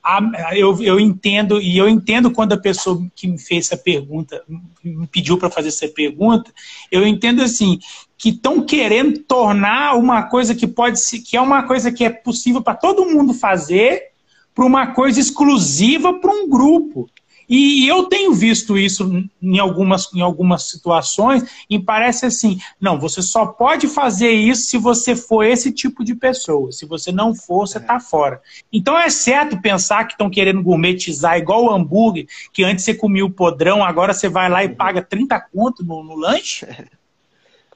[0.04, 0.20] a,
[0.50, 4.44] a, eu, eu entendo, e eu entendo quando a pessoa que me fez essa pergunta,
[4.84, 6.54] me pediu para fazer essa pergunta,
[6.92, 7.80] eu entendo assim,
[8.18, 12.10] que estão querendo tornar uma coisa que pode ser, que é uma coisa que é
[12.10, 14.12] possível para todo mundo fazer,
[14.54, 17.10] para uma coisa exclusiva para um grupo.
[17.48, 23.22] E eu tenho visto isso em algumas, em algumas situações, e parece assim: não, você
[23.22, 26.72] só pode fazer isso se você for esse tipo de pessoa.
[26.72, 28.00] Se você não for, você está é.
[28.00, 28.42] fora.
[28.72, 33.26] Então é certo pensar que estão querendo gourmetizar igual o hambúrguer, que antes você comia
[33.26, 36.66] o podrão, agora você vai lá e paga 30 conto no, no lanche?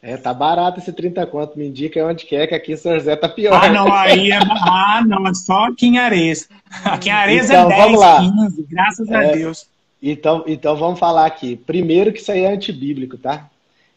[0.01, 1.57] É, tá barato esse 30 conto.
[1.57, 3.61] Me indica onde quer, que aqui em São José tá pior.
[3.61, 4.37] Ah, não, aí é.
[4.37, 6.47] Ah, não, é só aqui em Ares.
[6.85, 8.19] Aqui em Ares é então, é 10, vamos lá.
[8.19, 9.67] 15, graças é, a Deus.
[10.01, 11.57] Então, então vamos falar aqui.
[11.57, 13.49] Primeiro que isso aí é antibíblico, tá?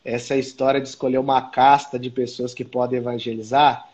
[0.04, 3.86] Essa história de escolher uma casta de pessoas que podem evangelizar,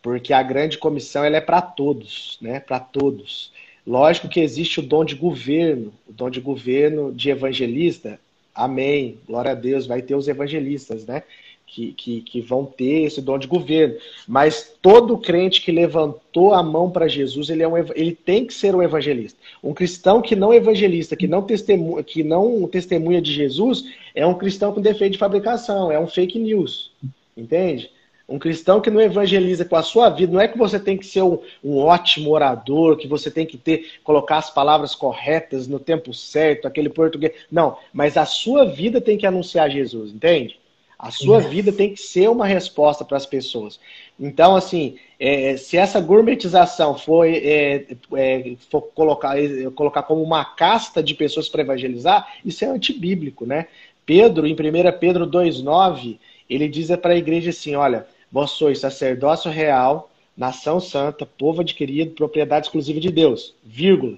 [0.00, 2.60] porque a grande comissão ela é para todos, né?
[2.60, 3.50] Para todos.
[3.84, 8.20] Lógico que existe o dom de governo, o dom de governo de evangelista.
[8.54, 9.18] Amém.
[9.26, 11.24] Glória a Deus, vai ter os evangelistas, né?
[11.66, 13.96] Que, que, que, vão ter esse dom de governo.
[14.26, 18.54] Mas todo crente que levantou a mão para Jesus, ele, é um, ele tem que
[18.54, 19.38] ser um evangelista.
[19.62, 24.26] Um cristão que não é evangelista, que não, testemunha, que não testemunha de Jesus, é
[24.26, 26.92] um cristão com defeito de fabricação, é um fake news.
[27.36, 27.90] Entende?
[28.28, 31.06] Um cristão que não evangeliza com a sua vida, não é que você tem que
[31.06, 35.78] ser um, um, ótimo orador, que você tem que ter, colocar as palavras corretas no
[35.78, 37.32] tempo certo, aquele português.
[37.50, 40.58] Não, mas a sua vida tem que anunciar Jesus, entende?
[40.98, 43.78] A sua vida tem que ser uma resposta para as pessoas.
[44.18, 50.42] Então, assim, é, se essa gourmetização for, é, é, for colocar, é, colocar como uma
[50.44, 53.66] casta de pessoas para evangelizar, isso é antibíblico, né?
[54.06, 54.56] Pedro, em 1
[54.98, 61.26] Pedro 2,9, ele diz para a igreja assim: olha, vós sois sacerdócio real, nação santa,
[61.26, 64.16] povo adquirido, propriedade exclusiva de Deus, vírgula,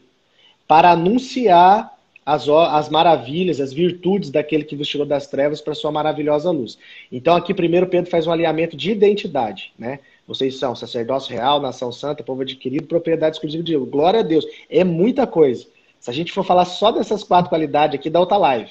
[0.69, 1.98] para anunciar
[2.29, 6.79] as, as maravilhas, as virtudes daquele que vos tirou das trevas para sua maravilhosa luz.
[7.11, 10.01] Então aqui primeiro Pedro faz um alinhamento de identidade, né?
[10.27, 13.89] Vocês são sacerdócio real, nação santa, povo adquirido, propriedade exclusiva de Deus.
[13.89, 14.45] Glória a Deus.
[14.69, 15.67] É muita coisa.
[15.99, 18.71] Se a gente for falar só dessas quatro qualidades aqui, dá outra live.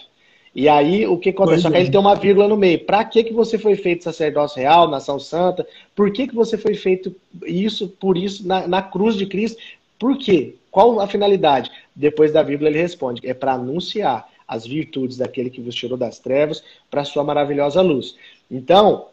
[0.54, 1.64] E aí, o que acontece?
[1.64, 1.92] Só que ele é.
[1.92, 2.86] tem uma vírgula no meio.
[2.86, 5.68] Para que, que você foi feito sacerdócio real, nação santa?
[5.96, 9.60] Por que, que você foi feito isso, por isso, na, na cruz de Cristo?
[9.98, 10.54] Por quê?
[10.72, 11.72] Qual a finalidade?
[11.96, 16.20] Depois da vírgula ele responde: é para anunciar as virtudes daquele que vos tirou das
[16.20, 18.16] trevas para a sua maravilhosa luz.
[18.50, 19.08] Então,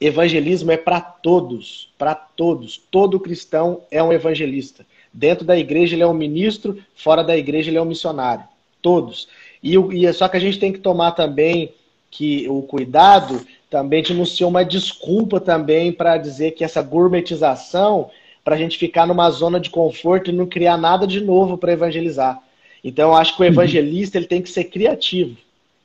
[0.00, 2.80] evangelismo é para todos, para todos.
[2.90, 4.84] Todo cristão é um evangelista.
[5.12, 8.44] Dentro da igreja ele é um ministro, fora da igreja ele é um missionário.
[8.80, 9.28] Todos.
[9.62, 11.72] E, e é só que a gente tem que tomar também
[12.10, 18.10] que o cuidado também de não ser uma desculpa também para dizer que essa gourmetização
[18.44, 21.72] para a gente ficar numa zona de conforto e não criar nada de novo para
[21.72, 22.42] evangelizar.
[22.82, 23.52] Então, eu acho que o uhum.
[23.52, 25.36] evangelista ele tem que ser criativo,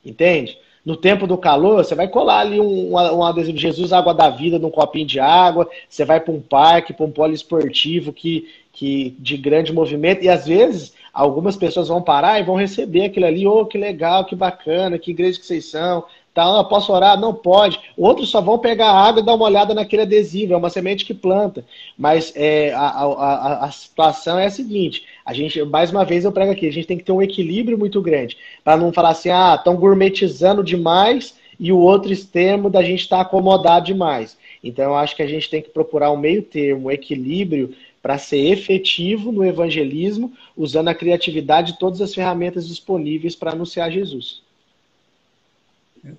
[0.04, 0.58] entende?
[0.84, 4.30] No tempo do calor, você vai colar ali um, um adesivo de Jesus, água da
[4.30, 9.14] vida, num copinho de água, você vai para um parque, para um poliesportivo que, que,
[9.18, 13.46] de grande movimento, e às vezes algumas pessoas vão parar e vão receber aquilo ali,
[13.46, 16.04] oh, que legal, que bacana, que igreja que vocês são,
[16.38, 17.18] Tá, posso orar?
[17.18, 17.80] Não pode.
[17.96, 21.12] Outros só vão pegar água e dar uma olhada naquele adesivo, é uma semente que
[21.12, 21.64] planta.
[21.98, 26.30] Mas é, a, a, a, situação é a seguinte: a gente, mais uma vez eu
[26.30, 28.36] prego aqui, a gente tem que ter um equilíbrio muito grande.
[28.62, 33.16] Para não falar assim, ah, estão gourmetizando demais e o outro extremo da gente estar
[33.16, 34.38] tá acomodado demais.
[34.62, 38.16] Então eu acho que a gente tem que procurar um meio termo, um equilíbrio para
[38.16, 44.46] ser efetivo no evangelismo, usando a criatividade de todas as ferramentas disponíveis para anunciar Jesus.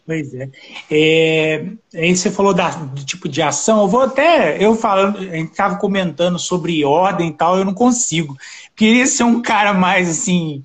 [0.06, 0.50] Pois é.
[0.92, 1.66] é.
[1.94, 3.82] Aí você falou da, do tipo de ação.
[3.82, 4.64] Eu vou até.
[4.64, 8.36] Eu falando, a gente estava comentando sobre ordem e tal, eu não consigo.
[8.76, 10.64] Queria ser um cara mais assim,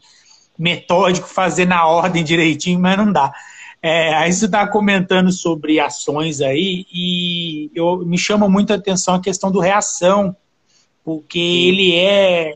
[0.58, 3.32] metódico, fazer na ordem direitinho, mas não dá.
[3.82, 9.14] É, aí você está comentando sobre ações aí, e eu, me chama muito a atenção
[9.14, 10.34] a questão do reação,
[11.04, 12.54] porque ele é.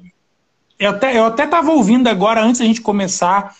[0.78, 3.54] Eu até, eu até estava ouvindo agora, antes da gente começar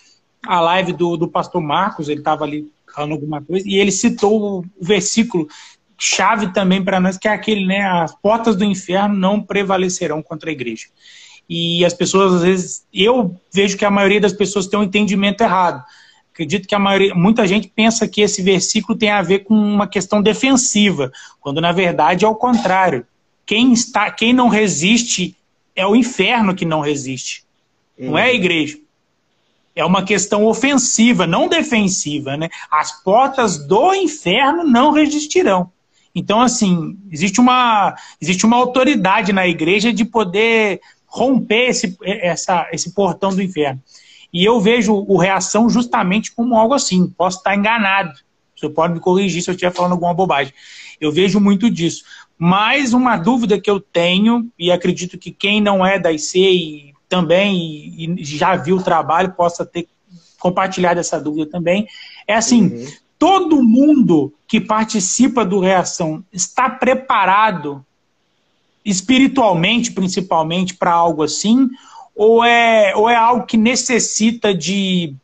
[0.46, 4.60] a live do, do pastor Marcos, ele estava ali falando alguma coisa, e ele citou
[4.60, 5.48] o versículo
[5.98, 7.80] chave também para nós, que é aquele, né?
[7.80, 10.86] As portas do inferno não prevalecerão contra a igreja.
[11.48, 15.42] E as pessoas, às vezes, eu vejo que a maioria das pessoas tem um entendimento
[15.42, 15.82] errado.
[16.32, 19.88] Acredito que a maioria, muita gente pensa que esse versículo tem a ver com uma
[19.88, 23.04] questão defensiva, quando na verdade é o contrário.
[23.44, 25.34] Quem está, quem não resiste
[25.74, 27.42] é o inferno que não resiste.
[27.98, 28.34] Não é a uhum.
[28.34, 28.78] igreja
[29.78, 32.48] é uma questão ofensiva, não defensiva, né?
[32.68, 35.70] As portas do inferno não resistirão.
[36.12, 42.92] Então, assim, existe uma, existe uma autoridade na igreja de poder romper esse, essa, esse
[42.92, 43.80] portão do inferno.
[44.32, 47.08] E eu vejo o reação justamente como algo assim.
[47.16, 48.18] Posso estar enganado.
[48.56, 50.52] Você pode me corrigir se eu estiver falando alguma bobagem.
[51.00, 52.02] Eu vejo muito disso.
[52.36, 56.94] Mas uma dúvida que eu tenho, e acredito que quem não é da IC e
[57.08, 59.88] também e, e já viu o trabalho possa ter
[60.38, 61.88] compartilhado essa dúvida também.
[62.26, 62.86] É assim, uhum.
[63.18, 67.84] todo mundo que participa do Reação está preparado
[68.84, 71.68] espiritualmente, principalmente, para algo assim?
[72.14, 75.14] Ou é, ou é algo que necessita de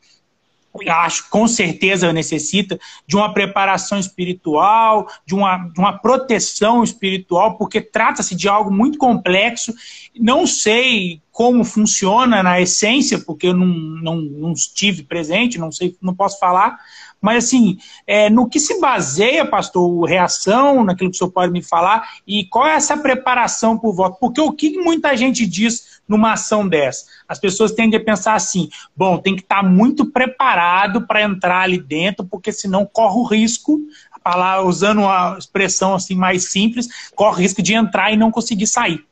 [0.88, 7.80] acho com certeza necessita de uma preparação espiritual, de uma, de uma proteção espiritual, porque
[7.80, 9.72] trata-se de algo muito complexo.
[10.18, 15.96] Não sei como funciona na essência, porque eu não, não, não estive presente, não sei,
[16.00, 16.78] não posso falar.
[17.20, 21.62] Mas assim, é, no que se baseia, pastor, reação, naquilo que o senhor pode me
[21.62, 24.18] falar, e qual é essa preparação para o voto?
[24.20, 27.06] Porque o que muita gente diz numa ação dessa?
[27.28, 31.62] As pessoas tendem a pensar assim: bom, tem que estar tá muito preparado para entrar
[31.62, 33.80] ali dentro, porque senão corre o risco,
[34.22, 38.66] palavra, usando uma expressão assim mais simples, corre o risco de entrar e não conseguir
[38.66, 39.04] sair.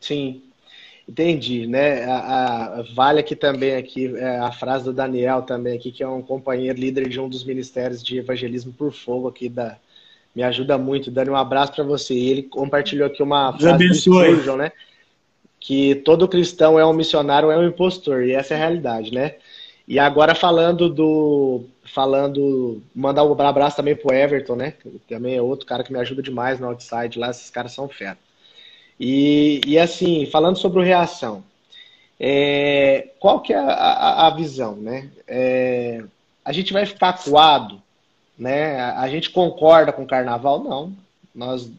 [0.00, 0.42] Sim,
[1.10, 2.04] Entendi, né?
[2.04, 2.18] A,
[2.78, 6.22] a, vale aqui também aqui é, a frase do Daniel também aqui, que é um
[6.22, 9.76] companheiro líder de um dos ministérios de evangelismo por fogo aqui da,
[10.32, 11.10] me ajuda muito.
[11.10, 12.14] Dando um abraço para você.
[12.14, 14.70] E ele compartilhou aqui uma frase do Spurgeon, né?
[15.60, 18.24] Que todo cristão é um missionário, é um impostor.
[18.24, 19.36] E essa é a realidade, né?
[19.86, 21.64] E agora falando do.
[21.84, 22.82] Falando.
[22.94, 24.72] Mandar um abraço também pro Everton, né?
[24.72, 27.30] Que também é outro cara que me ajuda demais no outside lá.
[27.30, 28.18] Esses caras são fera.
[28.98, 31.42] E, e assim, falando sobre reação.
[32.20, 35.10] É, qual que é a, a visão, né?
[35.26, 36.04] É,
[36.44, 37.80] a gente vai ficar coado,
[38.38, 38.78] né?
[38.78, 40.62] A, a gente concorda com o carnaval?
[40.62, 40.92] Não.
[41.34, 41.70] Nós,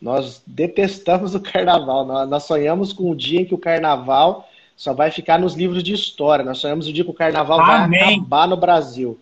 [0.00, 2.04] nós detestamos o carnaval.
[2.26, 5.92] Nós, sonhamos com o dia em que o carnaval só vai ficar nos livros de
[5.92, 6.44] história.
[6.44, 8.00] Nós sonhamos o dia que o carnaval Amém.
[8.00, 9.18] vai acabar no Brasil.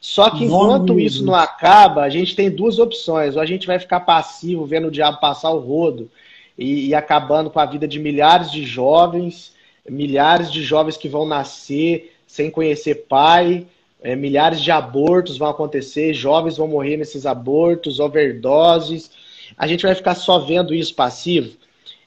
[0.00, 3.36] Só que enquanto isso não acaba, a gente tem duas opções.
[3.36, 6.10] Ou a gente vai ficar passivo, vendo o diabo passar o rodo
[6.56, 9.52] e, e acabando com a vida de milhares de jovens,
[9.88, 13.66] milhares de jovens que vão nascer sem conhecer pai,
[14.02, 19.10] é, milhares de abortos vão acontecer, jovens vão morrer nesses abortos, overdoses.
[19.56, 21.56] A gente vai ficar só vendo isso passivo?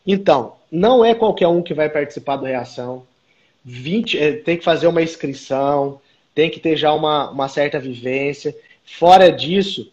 [0.06, 3.06] Então, não é qualquer um que vai participar do Reação.
[3.64, 6.02] 20, é, tem que fazer uma inscrição,
[6.34, 8.56] tem que ter já uma, uma certa vivência.
[8.84, 9.92] Fora disso,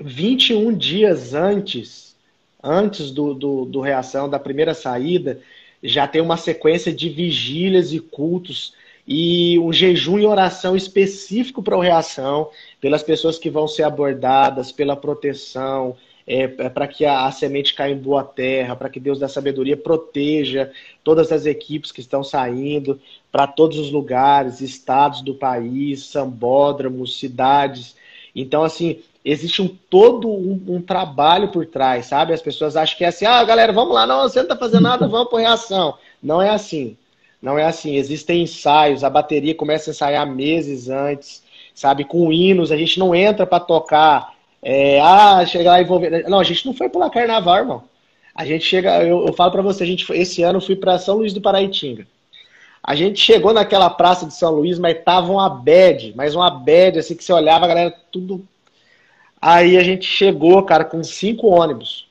[0.00, 2.16] 21 dias antes,
[2.62, 5.40] antes do, do, do Reação, da primeira saída,
[5.82, 8.74] já tem uma sequência de vigílias e cultos
[9.06, 14.70] e um jejum e oração específico para o reação, pelas pessoas que vão ser abordadas,
[14.70, 15.96] pela proteção,
[16.26, 19.28] é, é para que a, a, semente caia em boa terra, para que Deus da
[19.28, 20.70] sabedoria proteja
[21.02, 27.96] todas as equipes que estão saindo para todos os lugares, estados do país, sambódromos, cidades.
[28.34, 32.32] Então, assim, existe um todo um, um, trabalho por trás, sabe?
[32.32, 34.82] As pessoas acham que é assim, ah, galera, vamos lá, não, você não está fazendo
[34.82, 35.96] nada, vamos por reação.
[36.22, 36.96] Não é assim.
[37.40, 37.96] Não é assim.
[37.96, 41.42] Existem ensaios, a bateria começa a ensaiar meses antes,
[41.74, 42.04] sabe?
[42.04, 44.31] Com hinos, a gente não entra para tocar.
[44.62, 46.28] É, ah, chegar e envolver.
[46.28, 47.84] Não, a gente não foi pular carnaval, irmão.
[48.34, 50.98] A gente chega, eu, eu falo para você, a gente esse ano eu fui para
[50.98, 52.06] São Luís do Paraitinga.
[52.82, 56.98] A gente chegou naquela praça de São Luís, mas tava uma bad, mas uma bad,
[56.98, 58.46] assim, que você olhava, a galera tudo
[59.42, 62.06] Aí a gente chegou, cara, com cinco ônibus.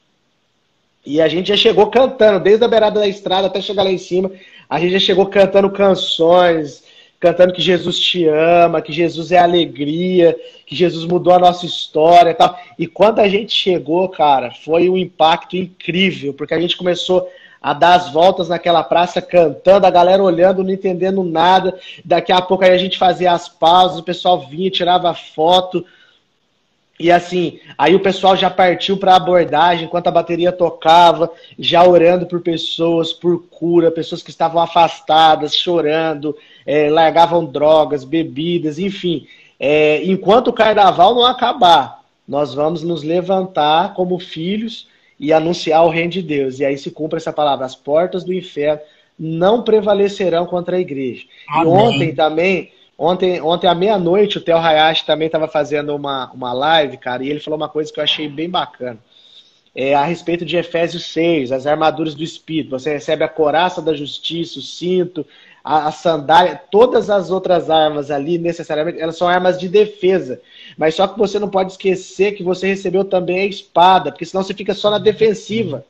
[1.05, 3.97] E a gente já chegou cantando, desde a beirada da estrada até chegar lá em
[3.97, 4.29] cima.
[4.69, 6.83] A gente já chegou cantando canções,
[7.21, 12.31] cantando que Jesus te ama, que Jesus é alegria, que Jesus mudou a nossa história
[12.31, 12.59] e tal.
[12.79, 17.29] E quando a gente chegou, cara, foi um impacto incrível, porque a gente começou
[17.61, 21.79] a dar as voltas naquela praça cantando, a galera olhando, não entendendo nada.
[22.03, 25.85] Daqui a pouco aí a gente fazia as pausas, o pessoal vinha, tirava foto.
[26.99, 32.25] E assim, aí o pessoal já partiu para abordagem, enquanto a bateria tocava, já orando
[32.25, 39.27] por pessoas, por cura, pessoas que estavam afastadas, chorando, é, largavam drogas, bebidas, enfim.
[39.59, 44.87] É, enquanto o carnaval não acabar, nós vamos nos levantar como filhos
[45.19, 46.59] e anunciar o reino de Deus.
[46.59, 48.81] E aí se cumpre essa palavra: as portas do inferno
[49.19, 51.25] não prevalecerão contra a igreja.
[51.47, 51.63] Amém.
[51.63, 52.71] E ontem também
[53.03, 57.31] Ontem, ontem à meia-noite, o Theo Hayashi também estava fazendo uma, uma live, cara, e
[57.31, 58.99] ele falou uma coisa que eu achei bem bacana.
[59.73, 62.69] É, a respeito de Efésios 6, as armaduras do Espírito.
[62.69, 65.25] Você recebe a coraça da justiça, o cinto,
[65.63, 70.41] a, a sandália, todas as outras armas ali, necessariamente, elas são armas de defesa.
[70.77, 74.43] Mas só que você não pode esquecer que você recebeu também a espada, porque senão
[74.43, 75.85] você fica só na defensiva.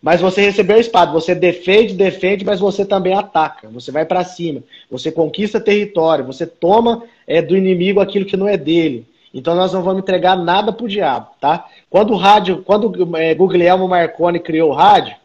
[0.00, 3.68] Mas você recebeu a espada, você defende, defende, mas você também ataca.
[3.68, 8.48] Você vai para cima, você conquista território, você toma é, do inimigo aquilo que não
[8.48, 9.06] é dele.
[9.34, 11.66] Então nós não vamos entregar nada pro diabo, tá?
[11.90, 15.16] Quando o rádio, quando é, Guglielmo Marconi criou o rádio,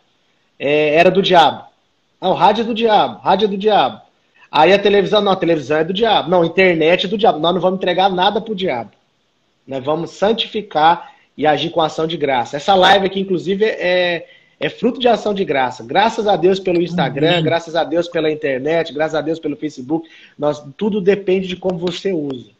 [0.60, 1.72] é, era do diabo.
[2.23, 4.01] Não, o rádio é do diabo, rádio é do diabo.
[4.49, 6.29] Aí a televisão, não, a televisão é do diabo.
[6.29, 7.38] Não, a internet é do diabo.
[7.38, 8.91] Nós não vamos entregar nada pro diabo.
[9.67, 12.55] Nós vamos santificar e agir com ação de graça.
[12.55, 14.25] Essa live aqui, inclusive, é,
[14.57, 15.83] é fruto de ação de graça.
[15.83, 17.43] Graças a Deus pelo Instagram, uhum.
[17.43, 20.07] graças a Deus pela internet, graças a Deus pelo Facebook.
[20.39, 22.51] Nós, tudo depende de como você usa.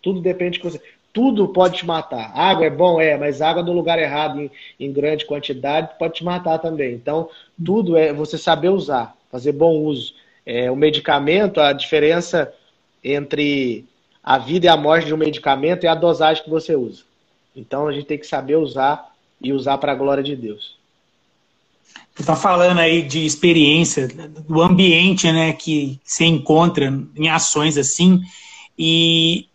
[0.00, 0.80] Tudo depende de você.
[1.18, 2.30] Tudo pode te matar.
[2.32, 6.24] Água é bom, é, mas água no lugar errado, em, em grande quantidade, pode te
[6.24, 6.94] matar também.
[6.94, 7.28] Então,
[7.66, 10.14] tudo é você saber usar, fazer bom uso.
[10.46, 12.54] É, o medicamento, a diferença
[13.02, 13.84] entre
[14.22, 17.02] a vida e a morte de um medicamento é a dosagem que você usa.
[17.56, 20.76] Então, a gente tem que saber usar e usar para a glória de Deus.
[22.14, 28.20] Você está falando aí de experiência, do ambiente né, que se encontra em ações assim,
[28.78, 29.47] e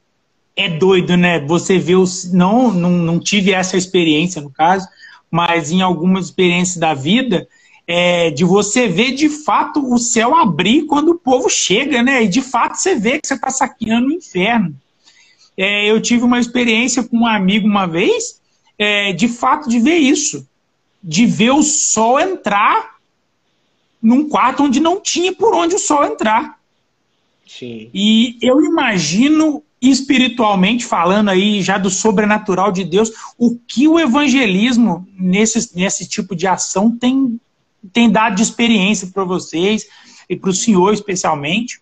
[0.56, 1.40] é doido, né?
[1.40, 2.32] Você vê os.
[2.32, 4.88] Não, não, não tive essa experiência, no caso,
[5.30, 7.48] mas em algumas experiências da vida,
[7.88, 12.24] é, de você ver de fato o céu abrir quando o povo chega, né?
[12.24, 14.76] E de fato você vê que você está saqueando o inferno.
[15.58, 18.42] É, eu tive uma experiência com um amigo uma vez
[18.78, 20.48] é, de fato de ver isso,
[21.02, 22.94] de ver o sol entrar
[24.02, 26.60] num quarto onde não tinha por onde o sol entrar.
[27.48, 27.90] Sim.
[27.94, 35.06] E eu imagino espiritualmente falando aí já do sobrenatural de Deus, o que o evangelismo
[35.20, 37.40] nesse, nesse tipo de ação tem,
[37.92, 39.86] tem dado de experiência para vocês
[40.30, 41.82] e para o senhor especialmente?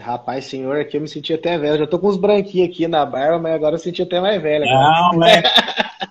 [0.00, 1.78] Rapaz, senhor, aqui eu me senti até velho.
[1.78, 4.64] Já tô com uns branquinhos aqui na barba, mas agora eu senti até mais velho.
[4.64, 5.42] Não, é.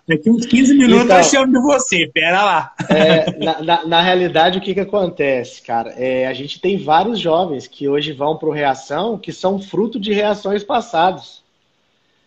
[0.08, 2.74] Daqui uns 15 minutos então, eu chamo de você, pera lá.
[2.90, 5.92] É, na, na, na, realidade, o que, que acontece, cara?
[5.98, 10.12] É, a gente tem vários jovens que hoje vão para Reação que são fruto de
[10.14, 11.44] reações passadas.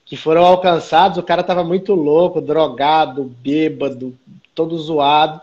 [0.04, 4.16] Que foram alcançados, o cara estava muito louco, drogado, bêbado,
[4.54, 5.40] todo zoado,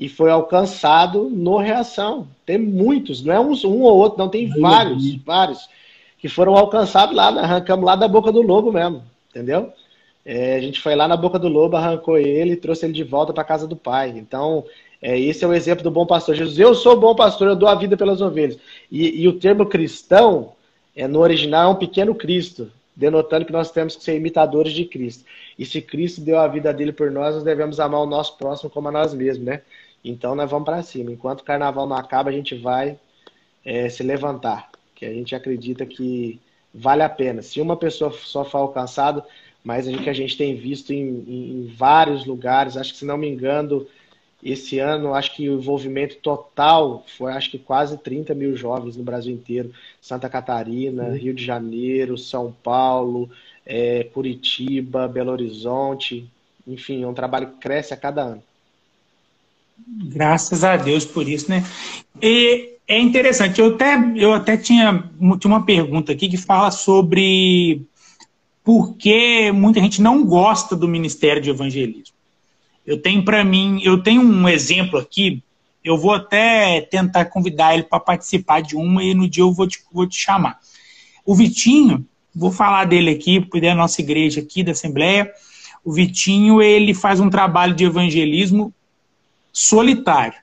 [0.00, 2.26] e foi alcançado no Reação.
[2.46, 5.68] Tem muitos, não é um, um ou outro, não, tem vários, vários,
[6.18, 9.70] que foram alcançados lá, arrancamos lá da boca do lobo mesmo, entendeu?
[10.24, 13.04] É, a gente foi lá na boca do lobo, arrancou ele e trouxe ele de
[13.04, 14.08] volta para casa do pai.
[14.16, 14.64] Então,
[15.02, 16.34] é, esse é o exemplo do bom pastor.
[16.34, 18.58] Jesus, eu sou bom pastor, eu dou a vida pelas ovelhas.
[18.90, 20.52] E, e o termo cristão,
[20.96, 24.86] é, no original, é um pequeno Cristo, denotando que nós temos que ser imitadores de
[24.86, 25.24] Cristo.
[25.58, 28.70] E se Cristo deu a vida dele por nós, nós devemos amar o nosso próximo
[28.70, 29.60] como a nós mesmos, né?
[30.04, 31.12] Então, nós vamos para cima.
[31.12, 32.98] Enquanto o carnaval não acaba, a gente vai
[33.64, 34.70] é, se levantar.
[34.94, 36.40] Que a gente acredita que
[36.74, 37.42] vale a pena.
[37.42, 39.24] Se uma pessoa só for alcançada,
[39.62, 43.18] mas o que a gente tem visto em, em, vários lugares, acho que se não
[43.18, 43.86] me engano,
[44.42, 49.04] esse ano, acho que o envolvimento total foi acho que quase 30 mil jovens no
[49.04, 49.72] Brasil inteiro.
[50.00, 51.14] Santa Catarina, uhum.
[51.14, 53.30] Rio de Janeiro, São Paulo,
[53.66, 56.26] é, Curitiba, Belo Horizonte.
[56.66, 58.42] Enfim, é um trabalho que cresce a cada ano.
[59.86, 61.64] Graças a Deus por isso, né?
[62.22, 67.82] E é interessante, eu até, eu até tinha, tinha uma pergunta aqui que fala sobre
[68.64, 72.14] porque muita gente não gosta do ministério de evangelismo.
[72.86, 75.42] Eu tenho para mim, eu tenho um exemplo aqui,
[75.84, 79.66] eu vou até tentar convidar ele para participar de uma e no dia eu vou
[79.66, 80.58] te, vou te chamar.
[81.24, 85.30] O Vitinho, vou falar dele aqui, porque é a nossa igreja aqui da Assembleia.
[85.84, 88.74] O Vitinho, ele faz um trabalho de evangelismo
[89.52, 90.38] solitário.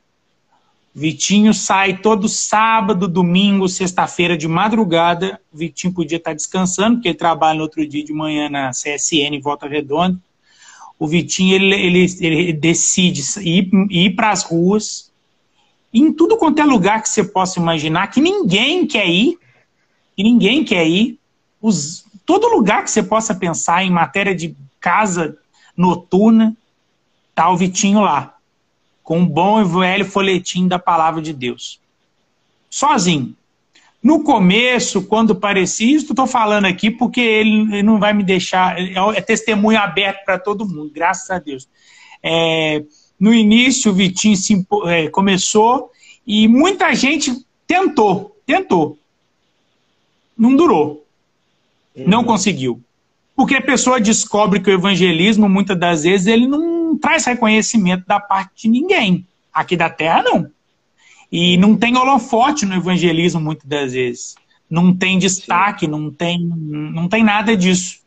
[1.00, 5.40] Vitinho sai todo sábado, domingo, sexta-feira de madrugada.
[5.54, 9.40] Vitinho podia estar descansando, porque ele trabalha no outro dia de manhã na CSN em
[9.40, 10.18] Volta Redonda.
[10.98, 15.12] O Vitinho ele, ele, ele decide ir, ir para as ruas,
[15.94, 19.38] em tudo quanto é lugar que você possa imaginar, que ninguém quer ir,
[20.16, 21.20] que ninguém quer ir.
[21.62, 25.38] Os, todo lugar que você possa pensar em matéria de casa
[25.78, 26.58] noturna,
[27.36, 28.37] tá o Vitinho lá
[29.08, 31.80] com um bom e velho folhetim da palavra de Deus.
[32.70, 33.34] Sozinho.
[34.04, 38.92] No começo, quando parecia, isso estou falando aqui porque ele, não vai me deixar, é,
[39.16, 41.70] é testemunho aberto para todo mundo, graças a Deus.
[42.22, 42.84] É,
[43.18, 44.36] no início, o Vitinho
[44.88, 45.90] é, começou
[46.28, 49.00] e muita gente tentou, tentou.
[50.38, 51.06] Não durou.
[51.96, 52.04] Uhum.
[52.06, 52.82] Não conseguiu.
[53.34, 58.06] Porque a pessoa descobre que o evangelismo, muitas das vezes, ele não não traz reconhecimento
[58.08, 59.28] da parte de ninguém.
[59.54, 60.50] Aqui da Terra, não.
[61.32, 64.36] E não tem holofote no evangelismo, muitas das vezes.
[64.70, 68.00] Não tem destaque, não tem, não tem nada disso.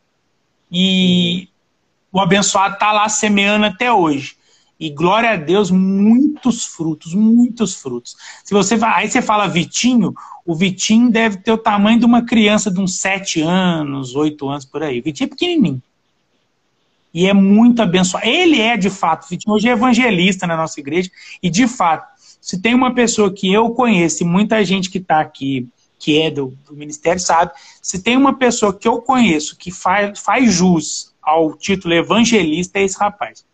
[0.71, 1.49] E
[2.13, 4.37] o abençoado está lá semeando até hoje.
[4.79, 8.17] E glória a Deus, muitos frutos, muitos frutos.
[8.43, 10.15] Se você aí você fala Vitinho,
[10.47, 14.65] o Vitinho deve ter o tamanho de uma criança de uns 7 anos, 8 anos
[14.65, 15.01] por aí.
[15.01, 15.83] O Vitinho é pequenininho.
[17.13, 18.27] E é muito abençoado.
[18.27, 21.11] Ele é, de fato, hoje é evangelista na nossa igreja.
[21.43, 22.07] E, de fato,
[22.41, 26.31] se tem uma pessoa que eu conheço, e muita gente que está aqui, que é
[26.31, 27.53] do, do, ministério, sabe,
[27.83, 32.85] se tem uma pessoa que eu conheço que faz, faz jus ao título evangelista, é
[32.85, 33.45] esse rapaz.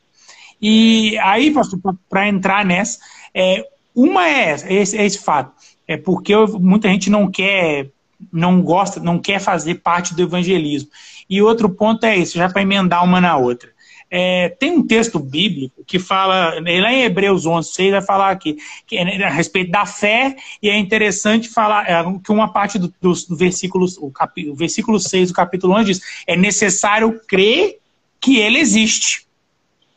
[0.63, 2.99] E aí, pastor, para entrar nessa,
[3.35, 5.53] é, uma é, esse, é esse fato.
[5.89, 7.91] É porque muita gente não quer,
[8.33, 10.91] não gosta, não quer fazer parte do evangelismo.
[11.29, 13.75] E outro ponto é esse, já para emendar uma na outra.
[14.09, 18.57] É, tem um texto bíblico que fala, lá em Hebreus 11, 6, vai falar aqui,
[18.87, 22.93] que é a respeito da fé, e é interessante falar é, que uma parte do,
[23.01, 27.79] do, do versículo, o, cap, o versículo 6 do capítulo 11 diz: é necessário crer
[28.21, 29.27] que ele existe.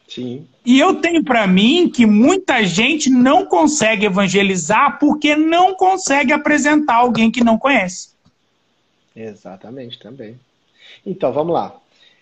[0.08, 0.48] Sim.
[0.66, 6.96] E eu tenho para mim que muita gente não consegue evangelizar porque não consegue apresentar
[6.96, 8.09] alguém que não conhece.
[9.16, 10.40] Exatamente, também.
[11.06, 11.80] Então, vamos lá.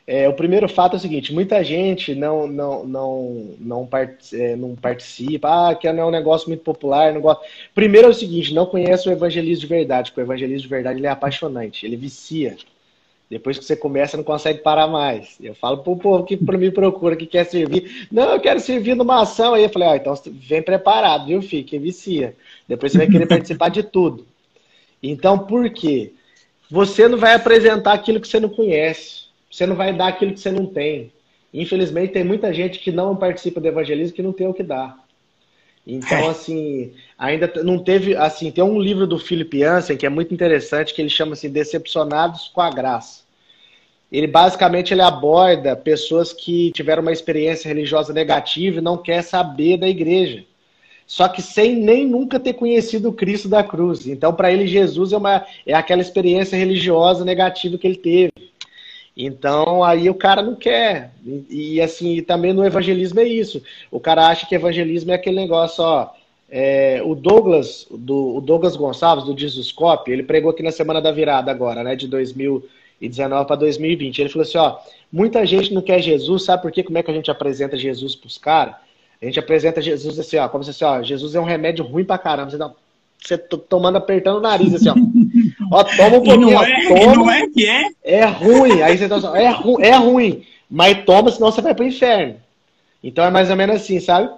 [0.07, 4.55] É, o primeiro fato é o seguinte: muita gente não, não, não, não, part, é,
[4.55, 7.13] não participa, ah, que não é um negócio muito popular.
[7.13, 7.45] Não gosta.
[7.75, 10.99] Primeiro é o seguinte: não conhece o evangelismo de verdade, porque o evangelismo de verdade
[10.99, 12.55] ele é apaixonante, ele vicia.
[13.29, 15.35] Depois que você começa, não consegue parar mais.
[15.41, 18.07] Eu falo pro povo que me procura, que quer servir.
[18.09, 19.53] Não, eu quero servir numa ação.
[19.53, 21.65] Aí eu falei, ó, então vem preparado, viu, filho?
[21.65, 22.33] Que vicia.
[22.65, 24.25] Depois você vai querer participar de tudo.
[25.03, 26.13] Então, por quê?
[26.69, 29.27] Você não vai apresentar aquilo que você não conhece.
[29.49, 31.11] Você não vai dar aquilo que você não tem.
[31.53, 34.97] Infelizmente, tem muita gente que não participa do evangelismo que não tem o que dar.
[35.85, 36.27] Então, é.
[36.27, 38.13] assim, ainda não teve.
[38.15, 41.49] Assim, tem um livro do Philip Jansen que é muito interessante, que ele chama assim
[41.49, 43.25] Decepcionados com a Graça.
[44.11, 49.77] Ele basicamente ele aborda pessoas que tiveram uma experiência religiosa negativa e não quer saber
[49.77, 50.43] da igreja.
[51.07, 54.05] Só que sem nem nunca ter conhecido o Cristo da cruz.
[54.05, 58.33] Então, para ele, Jesus é, uma, é aquela experiência religiosa negativa que ele teve.
[59.15, 61.13] Então, aí o cara não quer.
[61.25, 63.63] E, e, assim, também no evangelismo é isso.
[63.89, 66.09] O cara acha que evangelismo é aquele negócio, ó.
[66.49, 71.11] É, o Douglas, do, o Douglas Gonçalves, do Jesuscope, ele pregou aqui na Semana da
[71.11, 71.95] Virada agora, né?
[71.95, 74.19] De 2019 para 2020.
[74.19, 74.77] Ele falou assim, ó,
[75.11, 76.83] muita gente não quer Jesus, sabe por quê?
[76.83, 78.75] Como é que a gente apresenta Jesus pros caras?
[79.21, 82.05] A gente apresenta Jesus assim, ó, como se assim, ó, Jesus é um remédio ruim
[82.05, 82.51] pra caramba.
[82.51, 82.71] Você, dá,
[83.19, 84.95] você tomando, apertando o nariz, assim, ó.
[85.69, 87.15] Ó, toma um pouquinho, não é, toma.
[87.15, 87.89] não é que é?
[88.01, 88.81] É ruim.
[88.81, 90.45] Aí você tá assim, é, ru, é ruim.
[90.69, 92.37] Mas toma, senão você vai pro inferno.
[93.03, 94.29] Então é mais ou menos assim, sabe?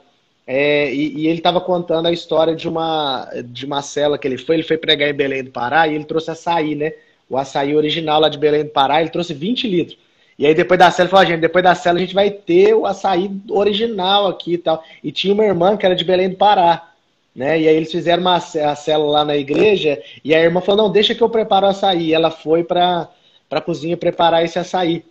[0.48, 4.38] É, e, e, ele estava contando a história de uma, de uma cela que ele
[4.38, 4.56] foi.
[4.56, 6.94] Ele foi pregar em Belém do Pará e ele trouxe açaí, né?
[7.30, 9.98] O açaí original lá de Belém do Pará, ele trouxe 20 litros.
[10.40, 12.86] E aí depois da cela, falou, gente, depois da cela a gente vai ter o
[12.86, 14.82] açaí original aqui e tal.
[15.04, 16.92] E tinha uma irmã que era de Belém do Pará.
[17.36, 17.60] Né?
[17.60, 20.92] E aí eles fizeram uma, a célula lá na igreja e a irmã falou, não,
[20.94, 22.08] deixa que eu preparo o açaí.
[22.08, 23.10] E ela foi para
[23.52, 25.04] a cozinha preparar esse açaí.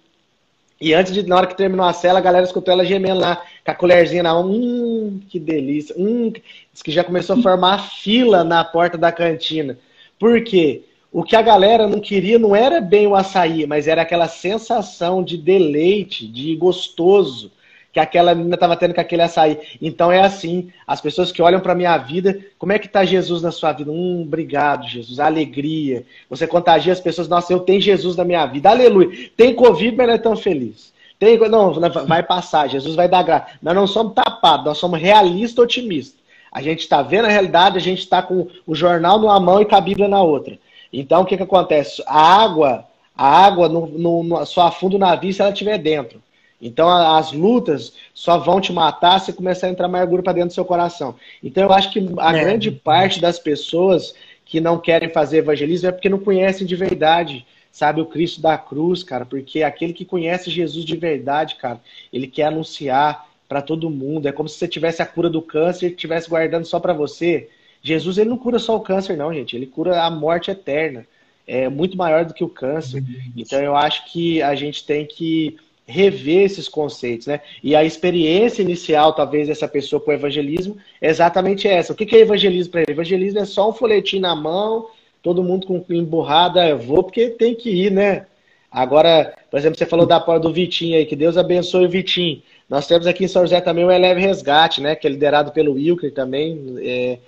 [0.80, 3.36] E antes de, na hora que terminou a cela, a galera escutou ela gemendo lá,
[3.62, 4.46] com a colherzinha na mão.
[4.50, 5.94] Hum, que delícia.
[5.98, 6.32] Hum,
[6.72, 9.78] diz que já começou a formar fila na porta da cantina.
[10.18, 10.84] Por quê?
[11.10, 15.22] O que a galera não queria não era bem o açaí, mas era aquela sensação
[15.22, 17.50] de deleite, de gostoso
[17.92, 19.58] que aquela menina estava tendo com aquele açaí.
[19.80, 23.42] Então é assim, as pessoas que olham para minha vida, como é que está Jesus
[23.42, 23.90] na sua vida?
[23.90, 26.04] Hum, obrigado, Jesus, alegria.
[26.28, 29.30] Você contagia as pessoas, nossa, eu tenho Jesus na minha vida, aleluia.
[29.36, 30.92] Tem Covid, mas não é tão feliz.
[31.18, 31.72] Tem, não,
[32.06, 33.46] vai passar, Jesus vai dar graça.
[33.60, 36.18] Nós não somos tapados, nós somos realistas otimistas.
[36.52, 39.64] A gente está vendo a realidade, a gente está com o jornal numa mão e
[39.64, 40.58] com a Bíblia na outra.
[40.92, 42.02] Então, o que, que acontece?
[42.06, 42.84] A água,
[43.16, 46.22] a água no, no, no, só afunda o navio se ela estiver dentro.
[46.60, 50.54] Então, as lutas só vão te matar se começar a entrar amargura para dentro do
[50.54, 51.14] seu coração.
[51.42, 52.40] Então, eu acho que a é.
[52.40, 54.14] grande parte das pessoas
[54.44, 58.58] que não querem fazer evangelismo é porque não conhecem de verdade, sabe, o Cristo da
[58.58, 59.24] cruz, cara.
[59.24, 61.80] Porque aquele que conhece Jesus de verdade, cara,
[62.12, 64.26] ele quer anunciar para todo mundo.
[64.26, 67.48] É como se você tivesse a cura do câncer e estivesse guardando só para você.
[67.82, 69.56] Jesus, ele não cura só o câncer, não, gente.
[69.56, 71.06] Ele cura a morte eterna.
[71.46, 73.02] É muito maior do que o câncer.
[73.36, 75.56] Então, eu acho que a gente tem que
[75.86, 77.40] rever esses conceitos, né?
[77.64, 81.94] E a experiência inicial, talvez, dessa pessoa com o evangelismo é exatamente essa.
[81.94, 82.92] O que é evangelismo para ele?
[82.92, 84.86] Evangelismo é só um folhetim na mão,
[85.22, 88.26] todo mundo com emburrada, eu vou porque tem que ir, né?
[88.70, 92.42] Agora, por exemplo, você falou da porta do Vitinho aí, que Deus abençoe o Vitinho.
[92.68, 94.94] Nós temos aqui em São José também o Eleve Resgate, né?
[94.94, 96.76] Que é liderado pelo Wilker também.
[96.80, 97.18] É,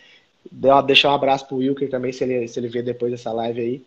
[0.87, 3.83] deixar um abraço pro Wilker também, se ele, se ele ver depois dessa live aí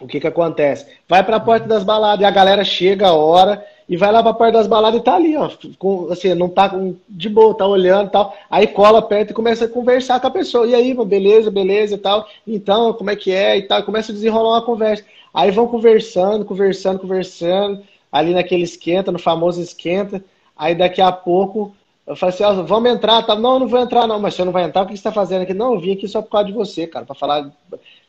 [0.00, 0.86] o que que acontece?
[1.06, 4.22] Vai para a porta das baladas e a galera chega a hora e vai lá
[4.22, 7.28] para a porta das baladas e tá ali, ó, com, assim, não tá com, de
[7.28, 8.34] boa, tá olhando e tal.
[8.48, 10.66] Aí cola perto e começa a conversar com a pessoa.
[10.66, 12.26] E aí, beleza, beleza e tal.
[12.46, 13.82] Então, como é que é e tal.
[13.82, 15.04] Começa a desenrolar uma conversa.
[15.34, 20.24] Aí vão conversando, conversando, conversando, ali naquele esquenta, no famoso esquenta.
[20.56, 21.74] Aí daqui a pouco
[22.10, 23.36] eu falo assim, vamos entrar, tá?
[23.36, 25.42] Não, não vou entrar, não, mas você não vai entrar, o que você está fazendo
[25.42, 25.54] aqui?
[25.54, 27.42] Não, eu vim aqui só por causa de você, cara, para falar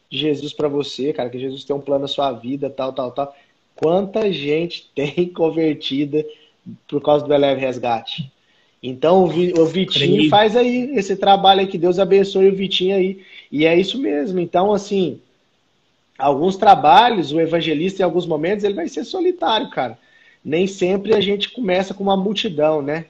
[0.10, 3.12] de Jesus para você, cara, que Jesus tem um plano na sua vida, tal, tal,
[3.12, 3.36] tal.
[3.76, 6.26] Quanta gente tem convertida
[6.88, 8.32] por causa do Eleve Resgate?
[8.82, 13.22] Então o Vitinho faz aí esse trabalho aí, que Deus abençoe o Vitinho aí.
[13.52, 14.39] E é isso mesmo.
[14.39, 15.22] Então, assim,
[16.18, 19.95] alguns trabalhos, o evangelista, em alguns momentos, ele vai ser solitário, cara.
[20.43, 23.06] Nem sempre a gente começa com uma multidão, né?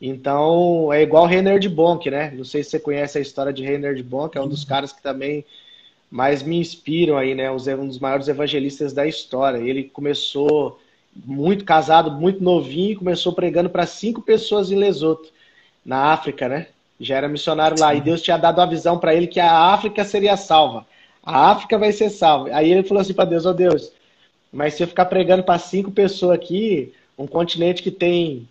[0.00, 2.30] Então, é igual Renner de Bonk, né?
[2.34, 4.92] Não sei se você conhece a história de Renner de Bonk, é um dos caras
[4.92, 5.44] que também
[6.10, 7.50] mas me inspiram aí, né?
[7.50, 9.58] Um dos maiores evangelistas da história.
[9.58, 10.80] Ele começou
[11.14, 15.28] muito casado, muito novinho, começou pregando para cinco pessoas em Lesoto,
[15.84, 16.66] na África, né?
[16.98, 17.94] Já era missionário lá.
[17.94, 20.84] E Deus tinha dado a visão para ele que a África seria salva.
[21.22, 22.50] A África vai ser salva.
[22.52, 23.92] Aí ele falou assim para Deus: Ó oh, Deus,
[24.52, 28.48] mas se eu ficar pregando para cinco pessoas aqui, um continente que tem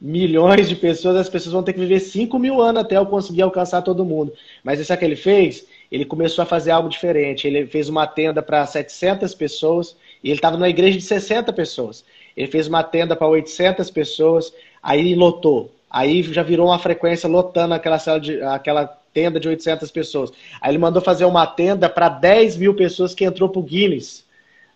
[0.00, 3.42] milhões de pessoas, as pessoas vão ter que viver cinco mil anos até eu conseguir
[3.42, 4.32] alcançar todo mundo.
[4.62, 5.66] Mas isso é que ele fez?
[5.90, 7.46] ele começou a fazer algo diferente.
[7.46, 12.04] Ele fez uma tenda para 700 pessoas e ele estava numa igreja de 60 pessoas.
[12.36, 15.70] Ele fez uma tenda para 800 pessoas, aí lotou.
[15.90, 20.30] Aí já virou uma frequência lotando aquela, sala de, aquela tenda de 800 pessoas.
[20.60, 24.24] Aí ele mandou fazer uma tenda para 10 mil pessoas que entrou para o Guinness.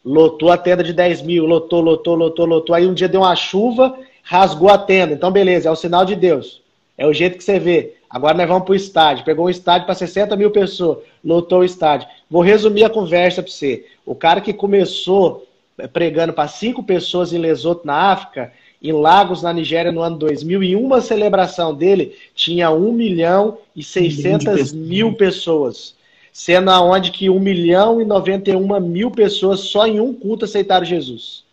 [0.05, 2.75] Lotou a tenda de 10 mil, lotou, lotou, lotou, lotou.
[2.75, 5.15] Aí um dia deu uma chuva, rasgou a tenda.
[5.15, 6.63] Então, beleza, é o sinal de Deus.
[6.97, 7.95] É o jeito que você vê.
[8.09, 9.25] Agora nós vamos para o estádio.
[9.25, 12.09] Pegou um estádio para 60 mil pessoas, lotou o estádio.
[12.31, 13.87] Vou resumir a conversa para você.
[14.05, 15.47] O cara que começou
[15.93, 18.53] pregando para cinco pessoas em Lesoto, na África,
[18.83, 23.83] em Lagos, na Nigéria, no ano 2000, em uma celebração dele, tinha 1 milhão e
[23.83, 25.95] 600 mil pessoas.
[26.33, 31.45] Sendo aonde que 1 milhão e 91 mil pessoas só em um culto aceitaram Jesus.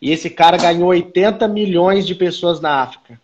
[0.00, 3.20] E esse cara ganhou 80 milhões de pessoas na África.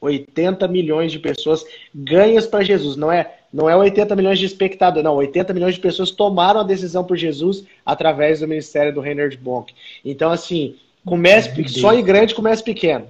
[0.00, 1.64] 80 milhões de pessoas
[1.94, 2.96] ganhas para Jesus.
[2.96, 5.14] Não é, não é 80 milhões de espectadores, não.
[5.14, 9.74] 80 milhões de pessoas tomaram a decisão por Jesus através do ministério do Reinhard Bonk.
[10.04, 13.06] Então, assim, comece, sonhe grande, comece pequeno.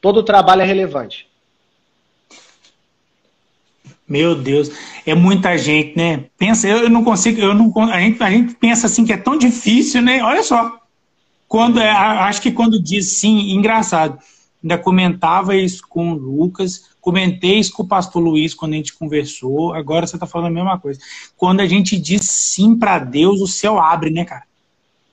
[0.00, 1.28] Todo trabalho é relevante.
[4.06, 4.70] Meu Deus,
[5.06, 6.24] é muita gente, né?
[6.36, 9.38] Pensa, eu não consigo, eu não, a gente, a gente pensa assim que é tão
[9.38, 10.22] difícil, né?
[10.22, 10.81] Olha só,
[11.52, 14.18] quando é, acho que quando diz sim, engraçado
[14.64, 18.94] ainda comentava isso com o Lucas, comentei isso com o pastor Luiz quando a gente
[18.94, 20.98] conversou, agora você está falando a mesma coisa.
[21.36, 24.44] Quando a gente diz sim para Deus, o céu abre, né, cara?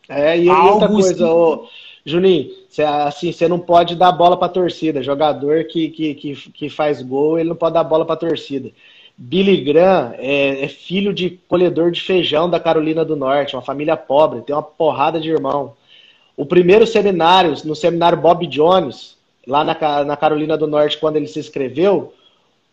[0.07, 1.67] É, e Algo outra coisa, ô,
[2.05, 5.03] Juninho, cê, assim, você não pode dar bola para torcida.
[5.03, 8.71] Jogador que, que, que, que, faz gol, ele não pode dar bola para torcida.
[9.17, 13.97] Billy Graham é, é, filho de colhedor de feijão da Carolina do Norte, uma família
[13.97, 15.73] pobre, tem uma porrada de irmão.
[16.39, 21.27] O primeiro seminário, no seminário Bob Jones, lá na, na Carolina do Norte, quando ele
[21.27, 22.13] se inscreveu,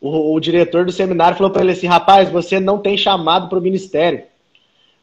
[0.00, 3.58] o, o diretor do seminário falou para ele assim: rapaz, você não tem chamado para
[3.58, 4.22] o ministério.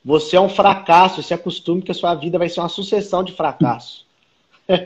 [0.05, 3.33] Você é um fracasso, se acostume que a sua vida vai ser uma sucessão de
[3.33, 4.05] fracasso.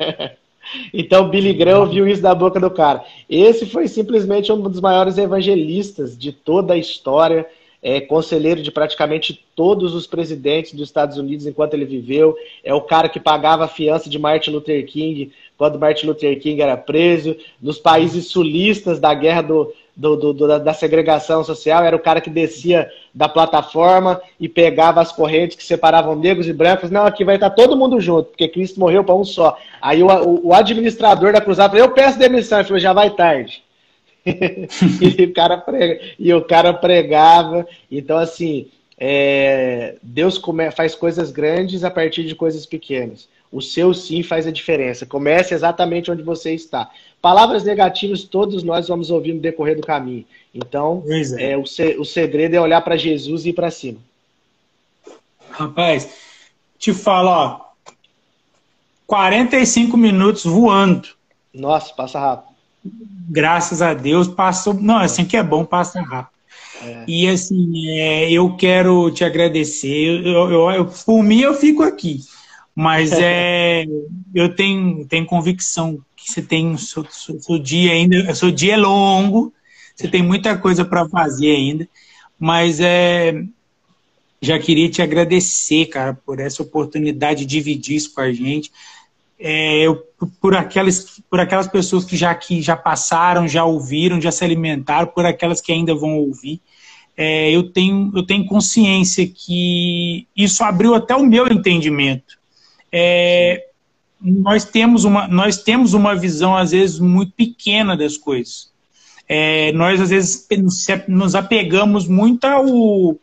[0.91, 3.05] então Billy Graham ouviu isso da boca do cara.
[3.29, 7.47] Esse foi simplesmente um dos maiores evangelistas de toda a história
[7.81, 12.81] é conselheiro de praticamente todos os presidentes dos Estados Unidos enquanto ele viveu, é o
[12.81, 17.35] cara que pagava a fiança de Martin Luther King quando Martin Luther King era preso,
[17.59, 22.29] nos países sulistas da guerra do, do, do, da segregação social, era o cara que
[22.29, 26.91] descia da plataforma e pegava as correntes que separavam negros e brancos.
[26.91, 29.57] Não, aqui vai estar todo mundo junto, porque Cristo morreu para um só.
[29.81, 32.59] Aí o, o, o administrador da cruzada falou, eu peço demissão.
[32.59, 33.63] Ele falou, já vai tarde.
[35.19, 37.67] e, o cara prega, e o cara pregava.
[37.89, 38.67] Então, assim,
[38.97, 43.27] é, Deus come, faz coisas grandes a partir de coisas pequenas.
[43.51, 45.05] O seu sim faz a diferença.
[45.05, 46.89] Comece exatamente onde você está.
[47.21, 50.25] Palavras negativas todos nós vamos ouvir no decorrer do caminho.
[50.53, 51.51] Então, é.
[51.51, 53.99] É, o, o segredo é olhar para Jesus e ir para cima.
[55.49, 56.09] Rapaz,
[56.77, 57.61] te falo, ó,
[59.07, 61.07] 45 minutos voando.
[61.53, 62.57] Nossa, passa rápido
[63.27, 64.73] graças a Deus, passou.
[64.73, 66.37] Não, assim que é bom, passa rápido.
[66.81, 67.03] É.
[67.07, 70.25] E assim, é, eu quero te agradecer.
[70.25, 72.21] Eu, eu, eu, por mim, eu fico aqui.
[72.75, 73.85] Mas é,
[74.33, 78.33] eu tenho, tenho convicção que você tem seu, seu, seu dia ainda.
[78.33, 79.53] Seu dia é longo,
[79.95, 81.87] você tem muita coisa para fazer ainda.
[82.39, 83.43] Mas é,
[84.39, 88.71] já queria te agradecer, cara, por essa oportunidade de dividir isso com a gente
[89.39, 90.03] é, eu,
[90.41, 95.07] por, aquelas, por aquelas pessoas que já, que já passaram, já ouviram, já se alimentaram,
[95.07, 96.59] por aquelas que ainda vão ouvir.
[97.15, 102.37] É, eu, tenho, eu tenho consciência que isso abriu até o meu entendimento.
[102.91, 103.65] É,
[104.21, 108.71] nós, temos uma, nós temos uma visão, às vezes, muito pequena das coisas.
[109.27, 110.47] É, nós, às vezes,
[111.07, 113.19] nos apegamos muito ao,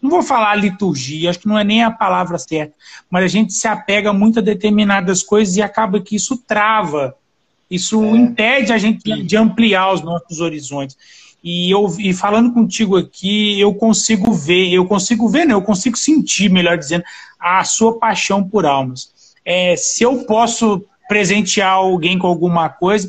[0.00, 2.72] não vou falar liturgia, acho que não é nem a palavra certa,
[3.10, 7.14] mas a gente se apega muito a determinadas coisas e acaba que isso trava,
[7.70, 8.08] isso é.
[8.08, 10.96] impede a gente de ampliar os nossos horizontes.
[11.42, 15.96] E, eu, e falando contigo aqui, eu consigo ver, eu consigo ver, não, eu consigo
[15.96, 17.04] sentir, melhor dizendo,
[17.38, 19.10] a sua paixão por almas.
[19.44, 23.08] É, se eu posso presentear alguém com alguma coisa,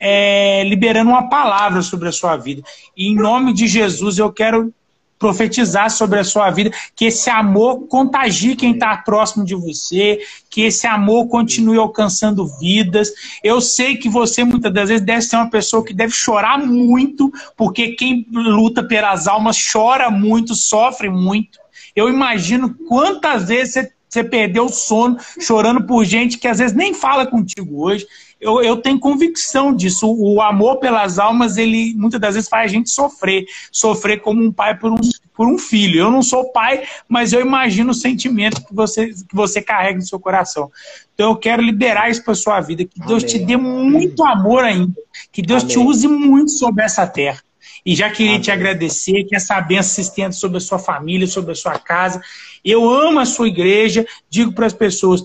[0.00, 2.62] é, liberando uma palavra sobre a sua vida.
[2.96, 4.72] E em nome de Jesus, eu quero
[5.18, 10.62] profetizar sobre a sua vida, que esse amor contagie quem está próximo de você, que
[10.62, 13.10] esse amor continue alcançando vidas.
[13.42, 17.32] Eu sei que você muitas das vezes deve ser uma pessoa que deve chorar muito,
[17.56, 21.58] porque quem luta pelas almas chora muito, sofre muito.
[21.94, 26.76] Eu imagino quantas vezes você, você perdeu o sono chorando por gente que às vezes
[26.76, 28.06] nem fala contigo hoje.
[28.40, 30.06] Eu, eu tenho convicção disso.
[30.06, 33.46] O, amor pelas almas, ele muitas das vezes faz a gente sofrer.
[33.72, 34.96] Sofrer como um pai por um,
[35.34, 36.00] por um filho.
[36.00, 40.06] Eu não sou pai, mas eu imagino o sentimento que você, que você carrega no
[40.06, 40.70] seu coração.
[41.14, 42.84] Então eu quero liberar isso para sua vida.
[42.84, 43.26] Que Deus Amém.
[43.26, 44.94] te dê muito amor ainda.
[45.32, 45.72] Que Deus Amém.
[45.72, 47.40] te use muito sobre essa terra.
[47.84, 48.42] E já queria Amém.
[48.42, 52.20] te agradecer, que essa bênção se estenda sobre a sua família, sobre a sua casa.
[52.64, 55.22] Eu amo a sua igreja, digo para as pessoas,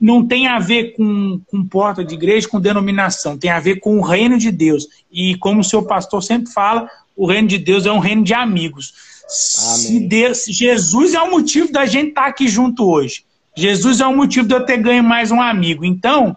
[0.00, 3.98] não tem a ver com, com porta de igreja, com denominação, tem a ver com
[3.98, 4.86] o reino de Deus.
[5.10, 8.34] E como o seu pastor sempre fala, o reino de Deus é um reino de
[8.34, 8.94] amigos.
[9.26, 13.24] Se Deus, Jesus é o motivo da gente estar aqui junto hoje.
[13.56, 15.84] Jesus é o motivo de eu ter ganho mais um amigo.
[15.84, 16.36] Então,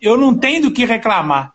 [0.00, 1.52] eu não tenho do que reclamar.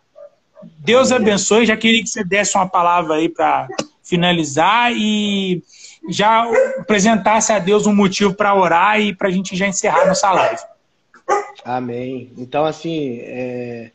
[0.78, 1.66] Deus abençoe.
[1.66, 3.68] Já queria que você desse uma palavra aí para
[4.02, 5.62] finalizar e
[6.08, 6.44] já
[6.78, 10.62] apresentasse a Deus um motivo para orar e para a gente já encerrar nossa live.
[11.64, 12.30] Amém.
[12.36, 13.90] Então, assim, é...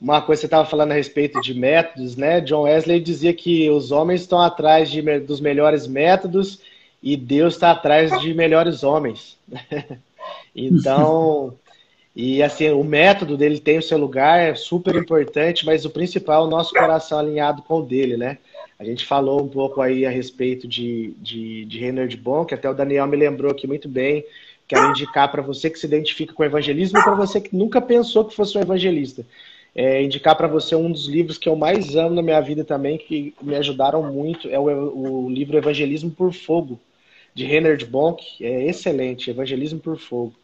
[0.00, 2.40] uma coisa que você estava falando a respeito de métodos, né?
[2.40, 6.60] John Wesley dizia que os homens estão atrás de, dos melhores métodos
[7.02, 9.38] e Deus está atrás de melhores homens.
[10.54, 11.56] então,
[12.14, 16.44] e assim, o método dele tem o seu lugar, é super importante, mas o principal
[16.44, 18.38] é o nosso coração alinhado com o dele, né?
[18.78, 22.74] A gente falou um pouco aí a respeito de, de, de Reinhard que até o
[22.74, 24.24] Daniel me lembrou aqui muito bem.
[24.70, 27.80] Quero indicar para você que se identifica com o evangelismo e para você que nunca
[27.80, 29.26] pensou que fosse um evangelista.
[29.74, 32.96] É, indicar para você um dos livros que eu mais amo na minha vida também,
[32.96, 36.78] que me ajudaram muito, é o, o livro Evangelismo por Fogo,
[37.34, 38.22] de Reinhard Bonk.
[38.40, 40.34] É excelente, Evangelismo por Fogo.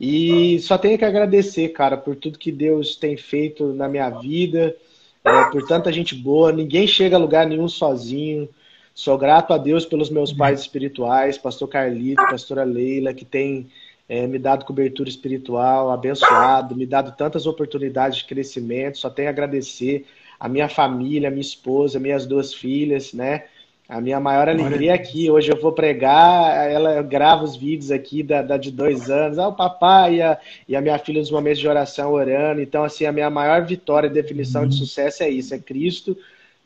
[0.00, 4.76] E só tenho que agradecer, cara, por tudo que Deus tem feito na minha vida,
[5.24, 6.52] é, por tanta gente boa.
[6.52, 8.48] Ninguém chega a lugar nenhum sozinho.
[8.96, 13.66] Sou grato a Deus pelos meus pais espirituais, pastor Carlito, pastora Leila, que tem
[14.08, 18.96] é, me dado cobertura espiritual, abençoado, me dado tantas oportunidades de crescimento.
[18.96, 20.06] Só tenho a agradecer
[20.40, 23.44] a minha família, a minha esposa, minhas duas filhas, né?
[23.86, 25.30] A minha maior alegria é aqui.
[25.30, 29.38] Hoje eu vou pregar, ela grava os vídeos aqui da, da de dois anos.
[29.38, 32.62] Ah, o papai e a, e a, minha filha nos momentos de oração orando.
[32.62, 34.68] Então, assim, a minha maior vitória e definição uhum.
[34.68, 36.16] de sucesso é isso: é Cristo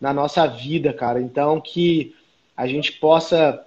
[0.00, 1.20] na nossa vida, cara.
[1.20, 2.14] Então, que
[2.60, 3.64] a gente possa,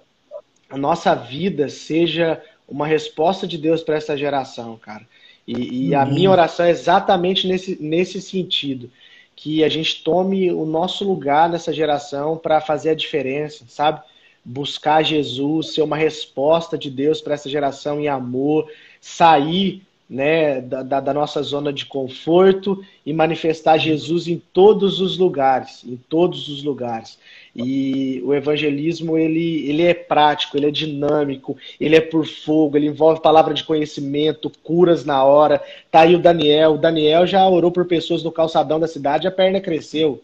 [0.70, 5.04] a nossa vida seja uma resposta de Deus para essa geração, cara.
[5.44, 6.00] E, e uhum.
[6.00, 8.88] a minha oração é exatamente nesse, nesse sentido
[9.34, 14.00] que a gente tome o nosso lugar nessa geração para fazer a diferença, sabe?
[14.44, 18.70] Buscar Jesus, ser uma resposta de Deus para essa geração em amor,
[19.00, 25.82] sair né, da, da, nossa zona de conforto e manifestar Jesus em todos os lugares,
[25.84, 27.18] em todos os lugares.
[27.54, 32.88] E o evangelismo ele, ele é prático, ele é dinâmico, ele é por fogo, ele
[32.88, 35.62] envolve palavra de conhecimento, curas na hora.
[35.90, 39.30] Tá aí o Daniel, o Daniel já orou por pessoas no calçadão da cidade, a
[39.30, 40.20] perna cresceu.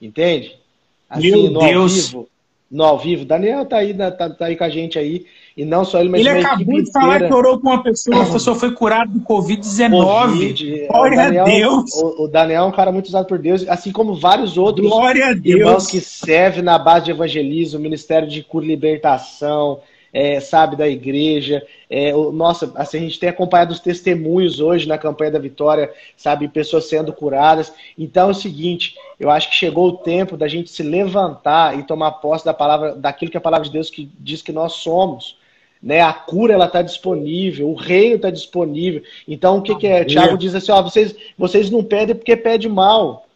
[0.00, 0.56] Entende?
[1.08, 1.92] Assim, Meu no Deus.
[2.14, 2.28] Ao vivo,
[2.74, 3.24] no ao vivo.
[3.24, 5.24] Daniel tá aí, tá, tá aí com a gente aí.
[5.56, 8.26] E não só ele, mas Ele acabou de falar que orou com uma pessoa, a
[8.26, 9.90] pessoa foi curada do Covid-19.
[10.02, 11.94] COVID, Glória Daniel, a Deus.
[11.94, 15.28] O, o, Daniel é um cara muito usado por Deus, assim como vários outros Glória
[15.28, 15.60] a Deus.
[15.60, 19.78] irmãos que servem na base de evangelismo, Ministério de Cura e Libertação,
[20.14, 21.66] é, sabe, da igreja.
[21.90, 25.92] É, o, nossa, assim, a gente tem acompanhado os testemunhos hoje na campanha da vitória,
[26.16, 27.72] sabe, pessoas sendo curadas.
[27.98, 31.82] Então é o seguinte, eu acho que chegou o tempo da gente se levantar e
[31.82, 35.36] tomar posse da palavra, daquilo que a palavra de Deus que diz que nós somos
[35.82, 36.00] né?
[36.00, 39.02] A cura ela está disponível, o reino está disponível.
[39.28, 40.02] Então o que, que é?
[40.02, 43.26] Tiago diz assim: ó, vocês, vocês não pedem porque pede mal.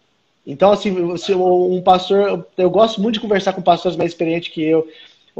[0.47, 4.89] Então, assim, um pastor, eu gosto muito de conversar com pastores mais experientes que eu.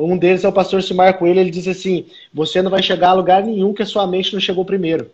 [0.05, 3.15] Um deles é o pastor Simar Coelho, ele diz assim: você não vai chegar a
[3.15, 5.11] lugar nenhum que a sua mente não chegou primeiro.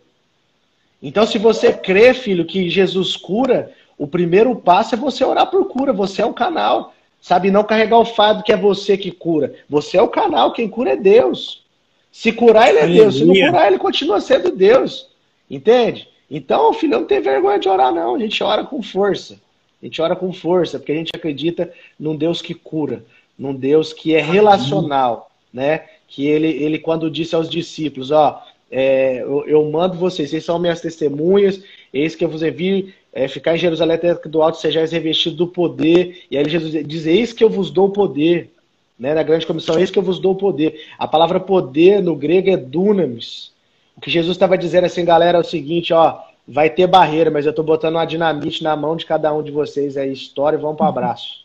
[1.01, 5.67] Então, se você crê, filho, que Jesus cura, o primeiro passo é você orar por
[5.67, 6.93] cura, você é o canal.
[7.21, 9.55] Sabe, não carregar o fardo que é você que cura.
[9.67, 11.63] Você é o canal, quem cura é Deus.
[12.11, 13.01] Se curar, ele é Aleluia.
[13.01, 13.17] Deus.
[13.17, 15.09] Se não curar, ele continua sendo Deus.
[15.49, 16.07] Entende?
[16.29, 18.15] Então, filho, não tem vergonha de orar, não.
[18.15, 19.39] A gente ora com força.
[19.81, 23.03] A gente ora com força, porque a gente acredita num Deus que cura,
[23.37, 25.85] num Deus que é relacional, né?
[26.07, 30.59] Que ele, ele quando disse aos discípulos, ó, é, eu, eu, mando vocês, vocês são
[30.59, 31.61] minhas testemunhas,
[31.93, 35.35] eis que eu vos envio, é, ficar em Jerusalém até que do alto sejais revestido
[35.35, 36.23] do poder.
[36.29, 38.51] E aí Jesus diz, eis que eu vos dou poder
[38.99, 40.87] né, na grande comissão, eis que eu vos dou poder.
[40.97, 43.53] A palavra poder no grego é dunamis.
[43.95, 47.45] O que Jesus estava dizendo assim, galera, é o seguinte, ó, vai ter barreira, mas
[47.45, 50.61] eu estou botando uma dinamite na mão de cada um de vocês aí, história e
[50.61, 51.44] vamos para abraço.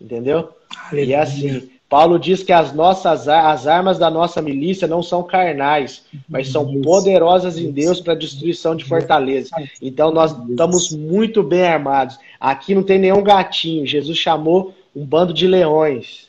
[0.00, 0.50] Entendeu?
[0.90, 1.04] Aleluia.
[1.04, 5.22] E é assim, Paulo diz que as nossas as armas da nossa milícia não são
[5.22, 9.50] carnais, mas são poderosas em Deus para destruição de fortalezas.
[9.80, 12.18] Então nós estamos muito bem armados.
[12.40, 13.86] Aqui não tem nenhum gatinho.
[13.86, 16.28] Jesus chamou um bando de leões,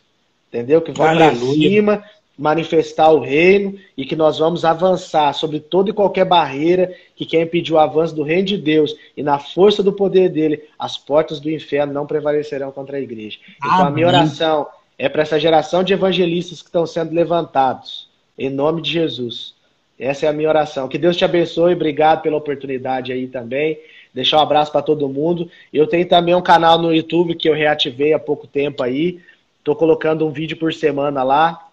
[0.50, 0.82] entendeu?
[0.82, 2.04] Que vão para cima
[2.38, 7.42] manifestar o reino e que nós vamos avançar sobre toda e qualquer barreira que quer
[7.42, 11.40] impedir o avanço do reino de Deus e na força do poder dele, as portas
[11.40, 13.38] do inferno não prevalecerão contra a igreja.
[13.58, 13.88] Então Amém.
[13.88, 14.68] a minha oração
[14.98, 19.54] é para essa geração de evangelistas que estão sendo levantados, em nome de Jesus.
[19.98, 20.90] Essa é a minha oração.
[20.90, 23.80] Que Deus te abençoe, obrigado pela oportunidade aí também.
[24.14, 25.50] Deixar um abraço para todo mundo.
[25.74, 29.20] Eu tenho também um canal no YouTube que eu reativei há pouco tempo aí.
[29.60, 31.65] Estou colocando um vídeo por semana lá.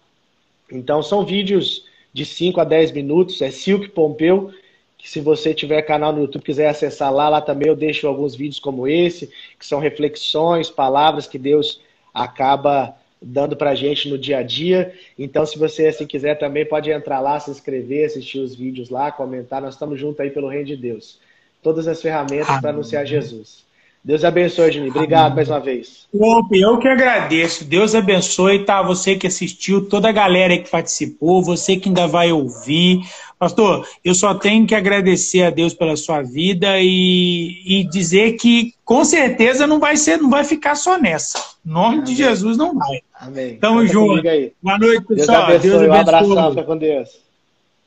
[0.73, 3.41] Então são vídeos de 5 a 10 minutos.
[3.41, 4.51] É Silk Pompeu.
[4.97, 8.35] Que se você tiver canal no YouTube quiser acessar lá, lá também eu deixo alguns
[8.35, 11.81] vídeos como esse, que são reflexões, palavras que Deus
[12.13, 14.93] acaba dando para a gente no dia a dia.
[15.19, 19.11] Então, se você assim quiser também, pode entrar lá, se inscrever, assistir os vídeos lá,
[19.11, 19.61] comentar.
[19.61, 21.19] Nós estamos juntos aí pelo Reino de Deus.
[21.61, 23.65] Todas as ferramentas para anunciar Jesus.
[24.03, 24.91] Deus abençoe, Juninho.
[24.91, 26.07] Obrigado mais uma vez.
[26.51, 27.63] Eu que agradeço.
[27.63, 28.81] Deus abençoe, tá?
[28.81, 32.99] Você que assistiu, toda a galera que participou, você que ainda vai ouvir.
[33.39, 38.73] Pastor, eu só tenho que agradecer a Deus pela sua vida e, e dizer que
[38.83, 41.39] com certeza não vai ser, não vai ficar só nessa.
[41.65, 42.03] Em nome Amém.
[42.03, 43.01] de Jesus não vai.
[43.15, 43.55] Amém.
[43.55, 44.21] Tamo junto.
[44.61, 45.47] Boa noite, pessoal.
[45.47, 45.69] Deus abençoe.
[45.69, 45.87] Deus abençoe.
[45.87, 47.09] Um abração, fica com Deus.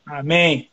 [0.06, 0.68] Amém.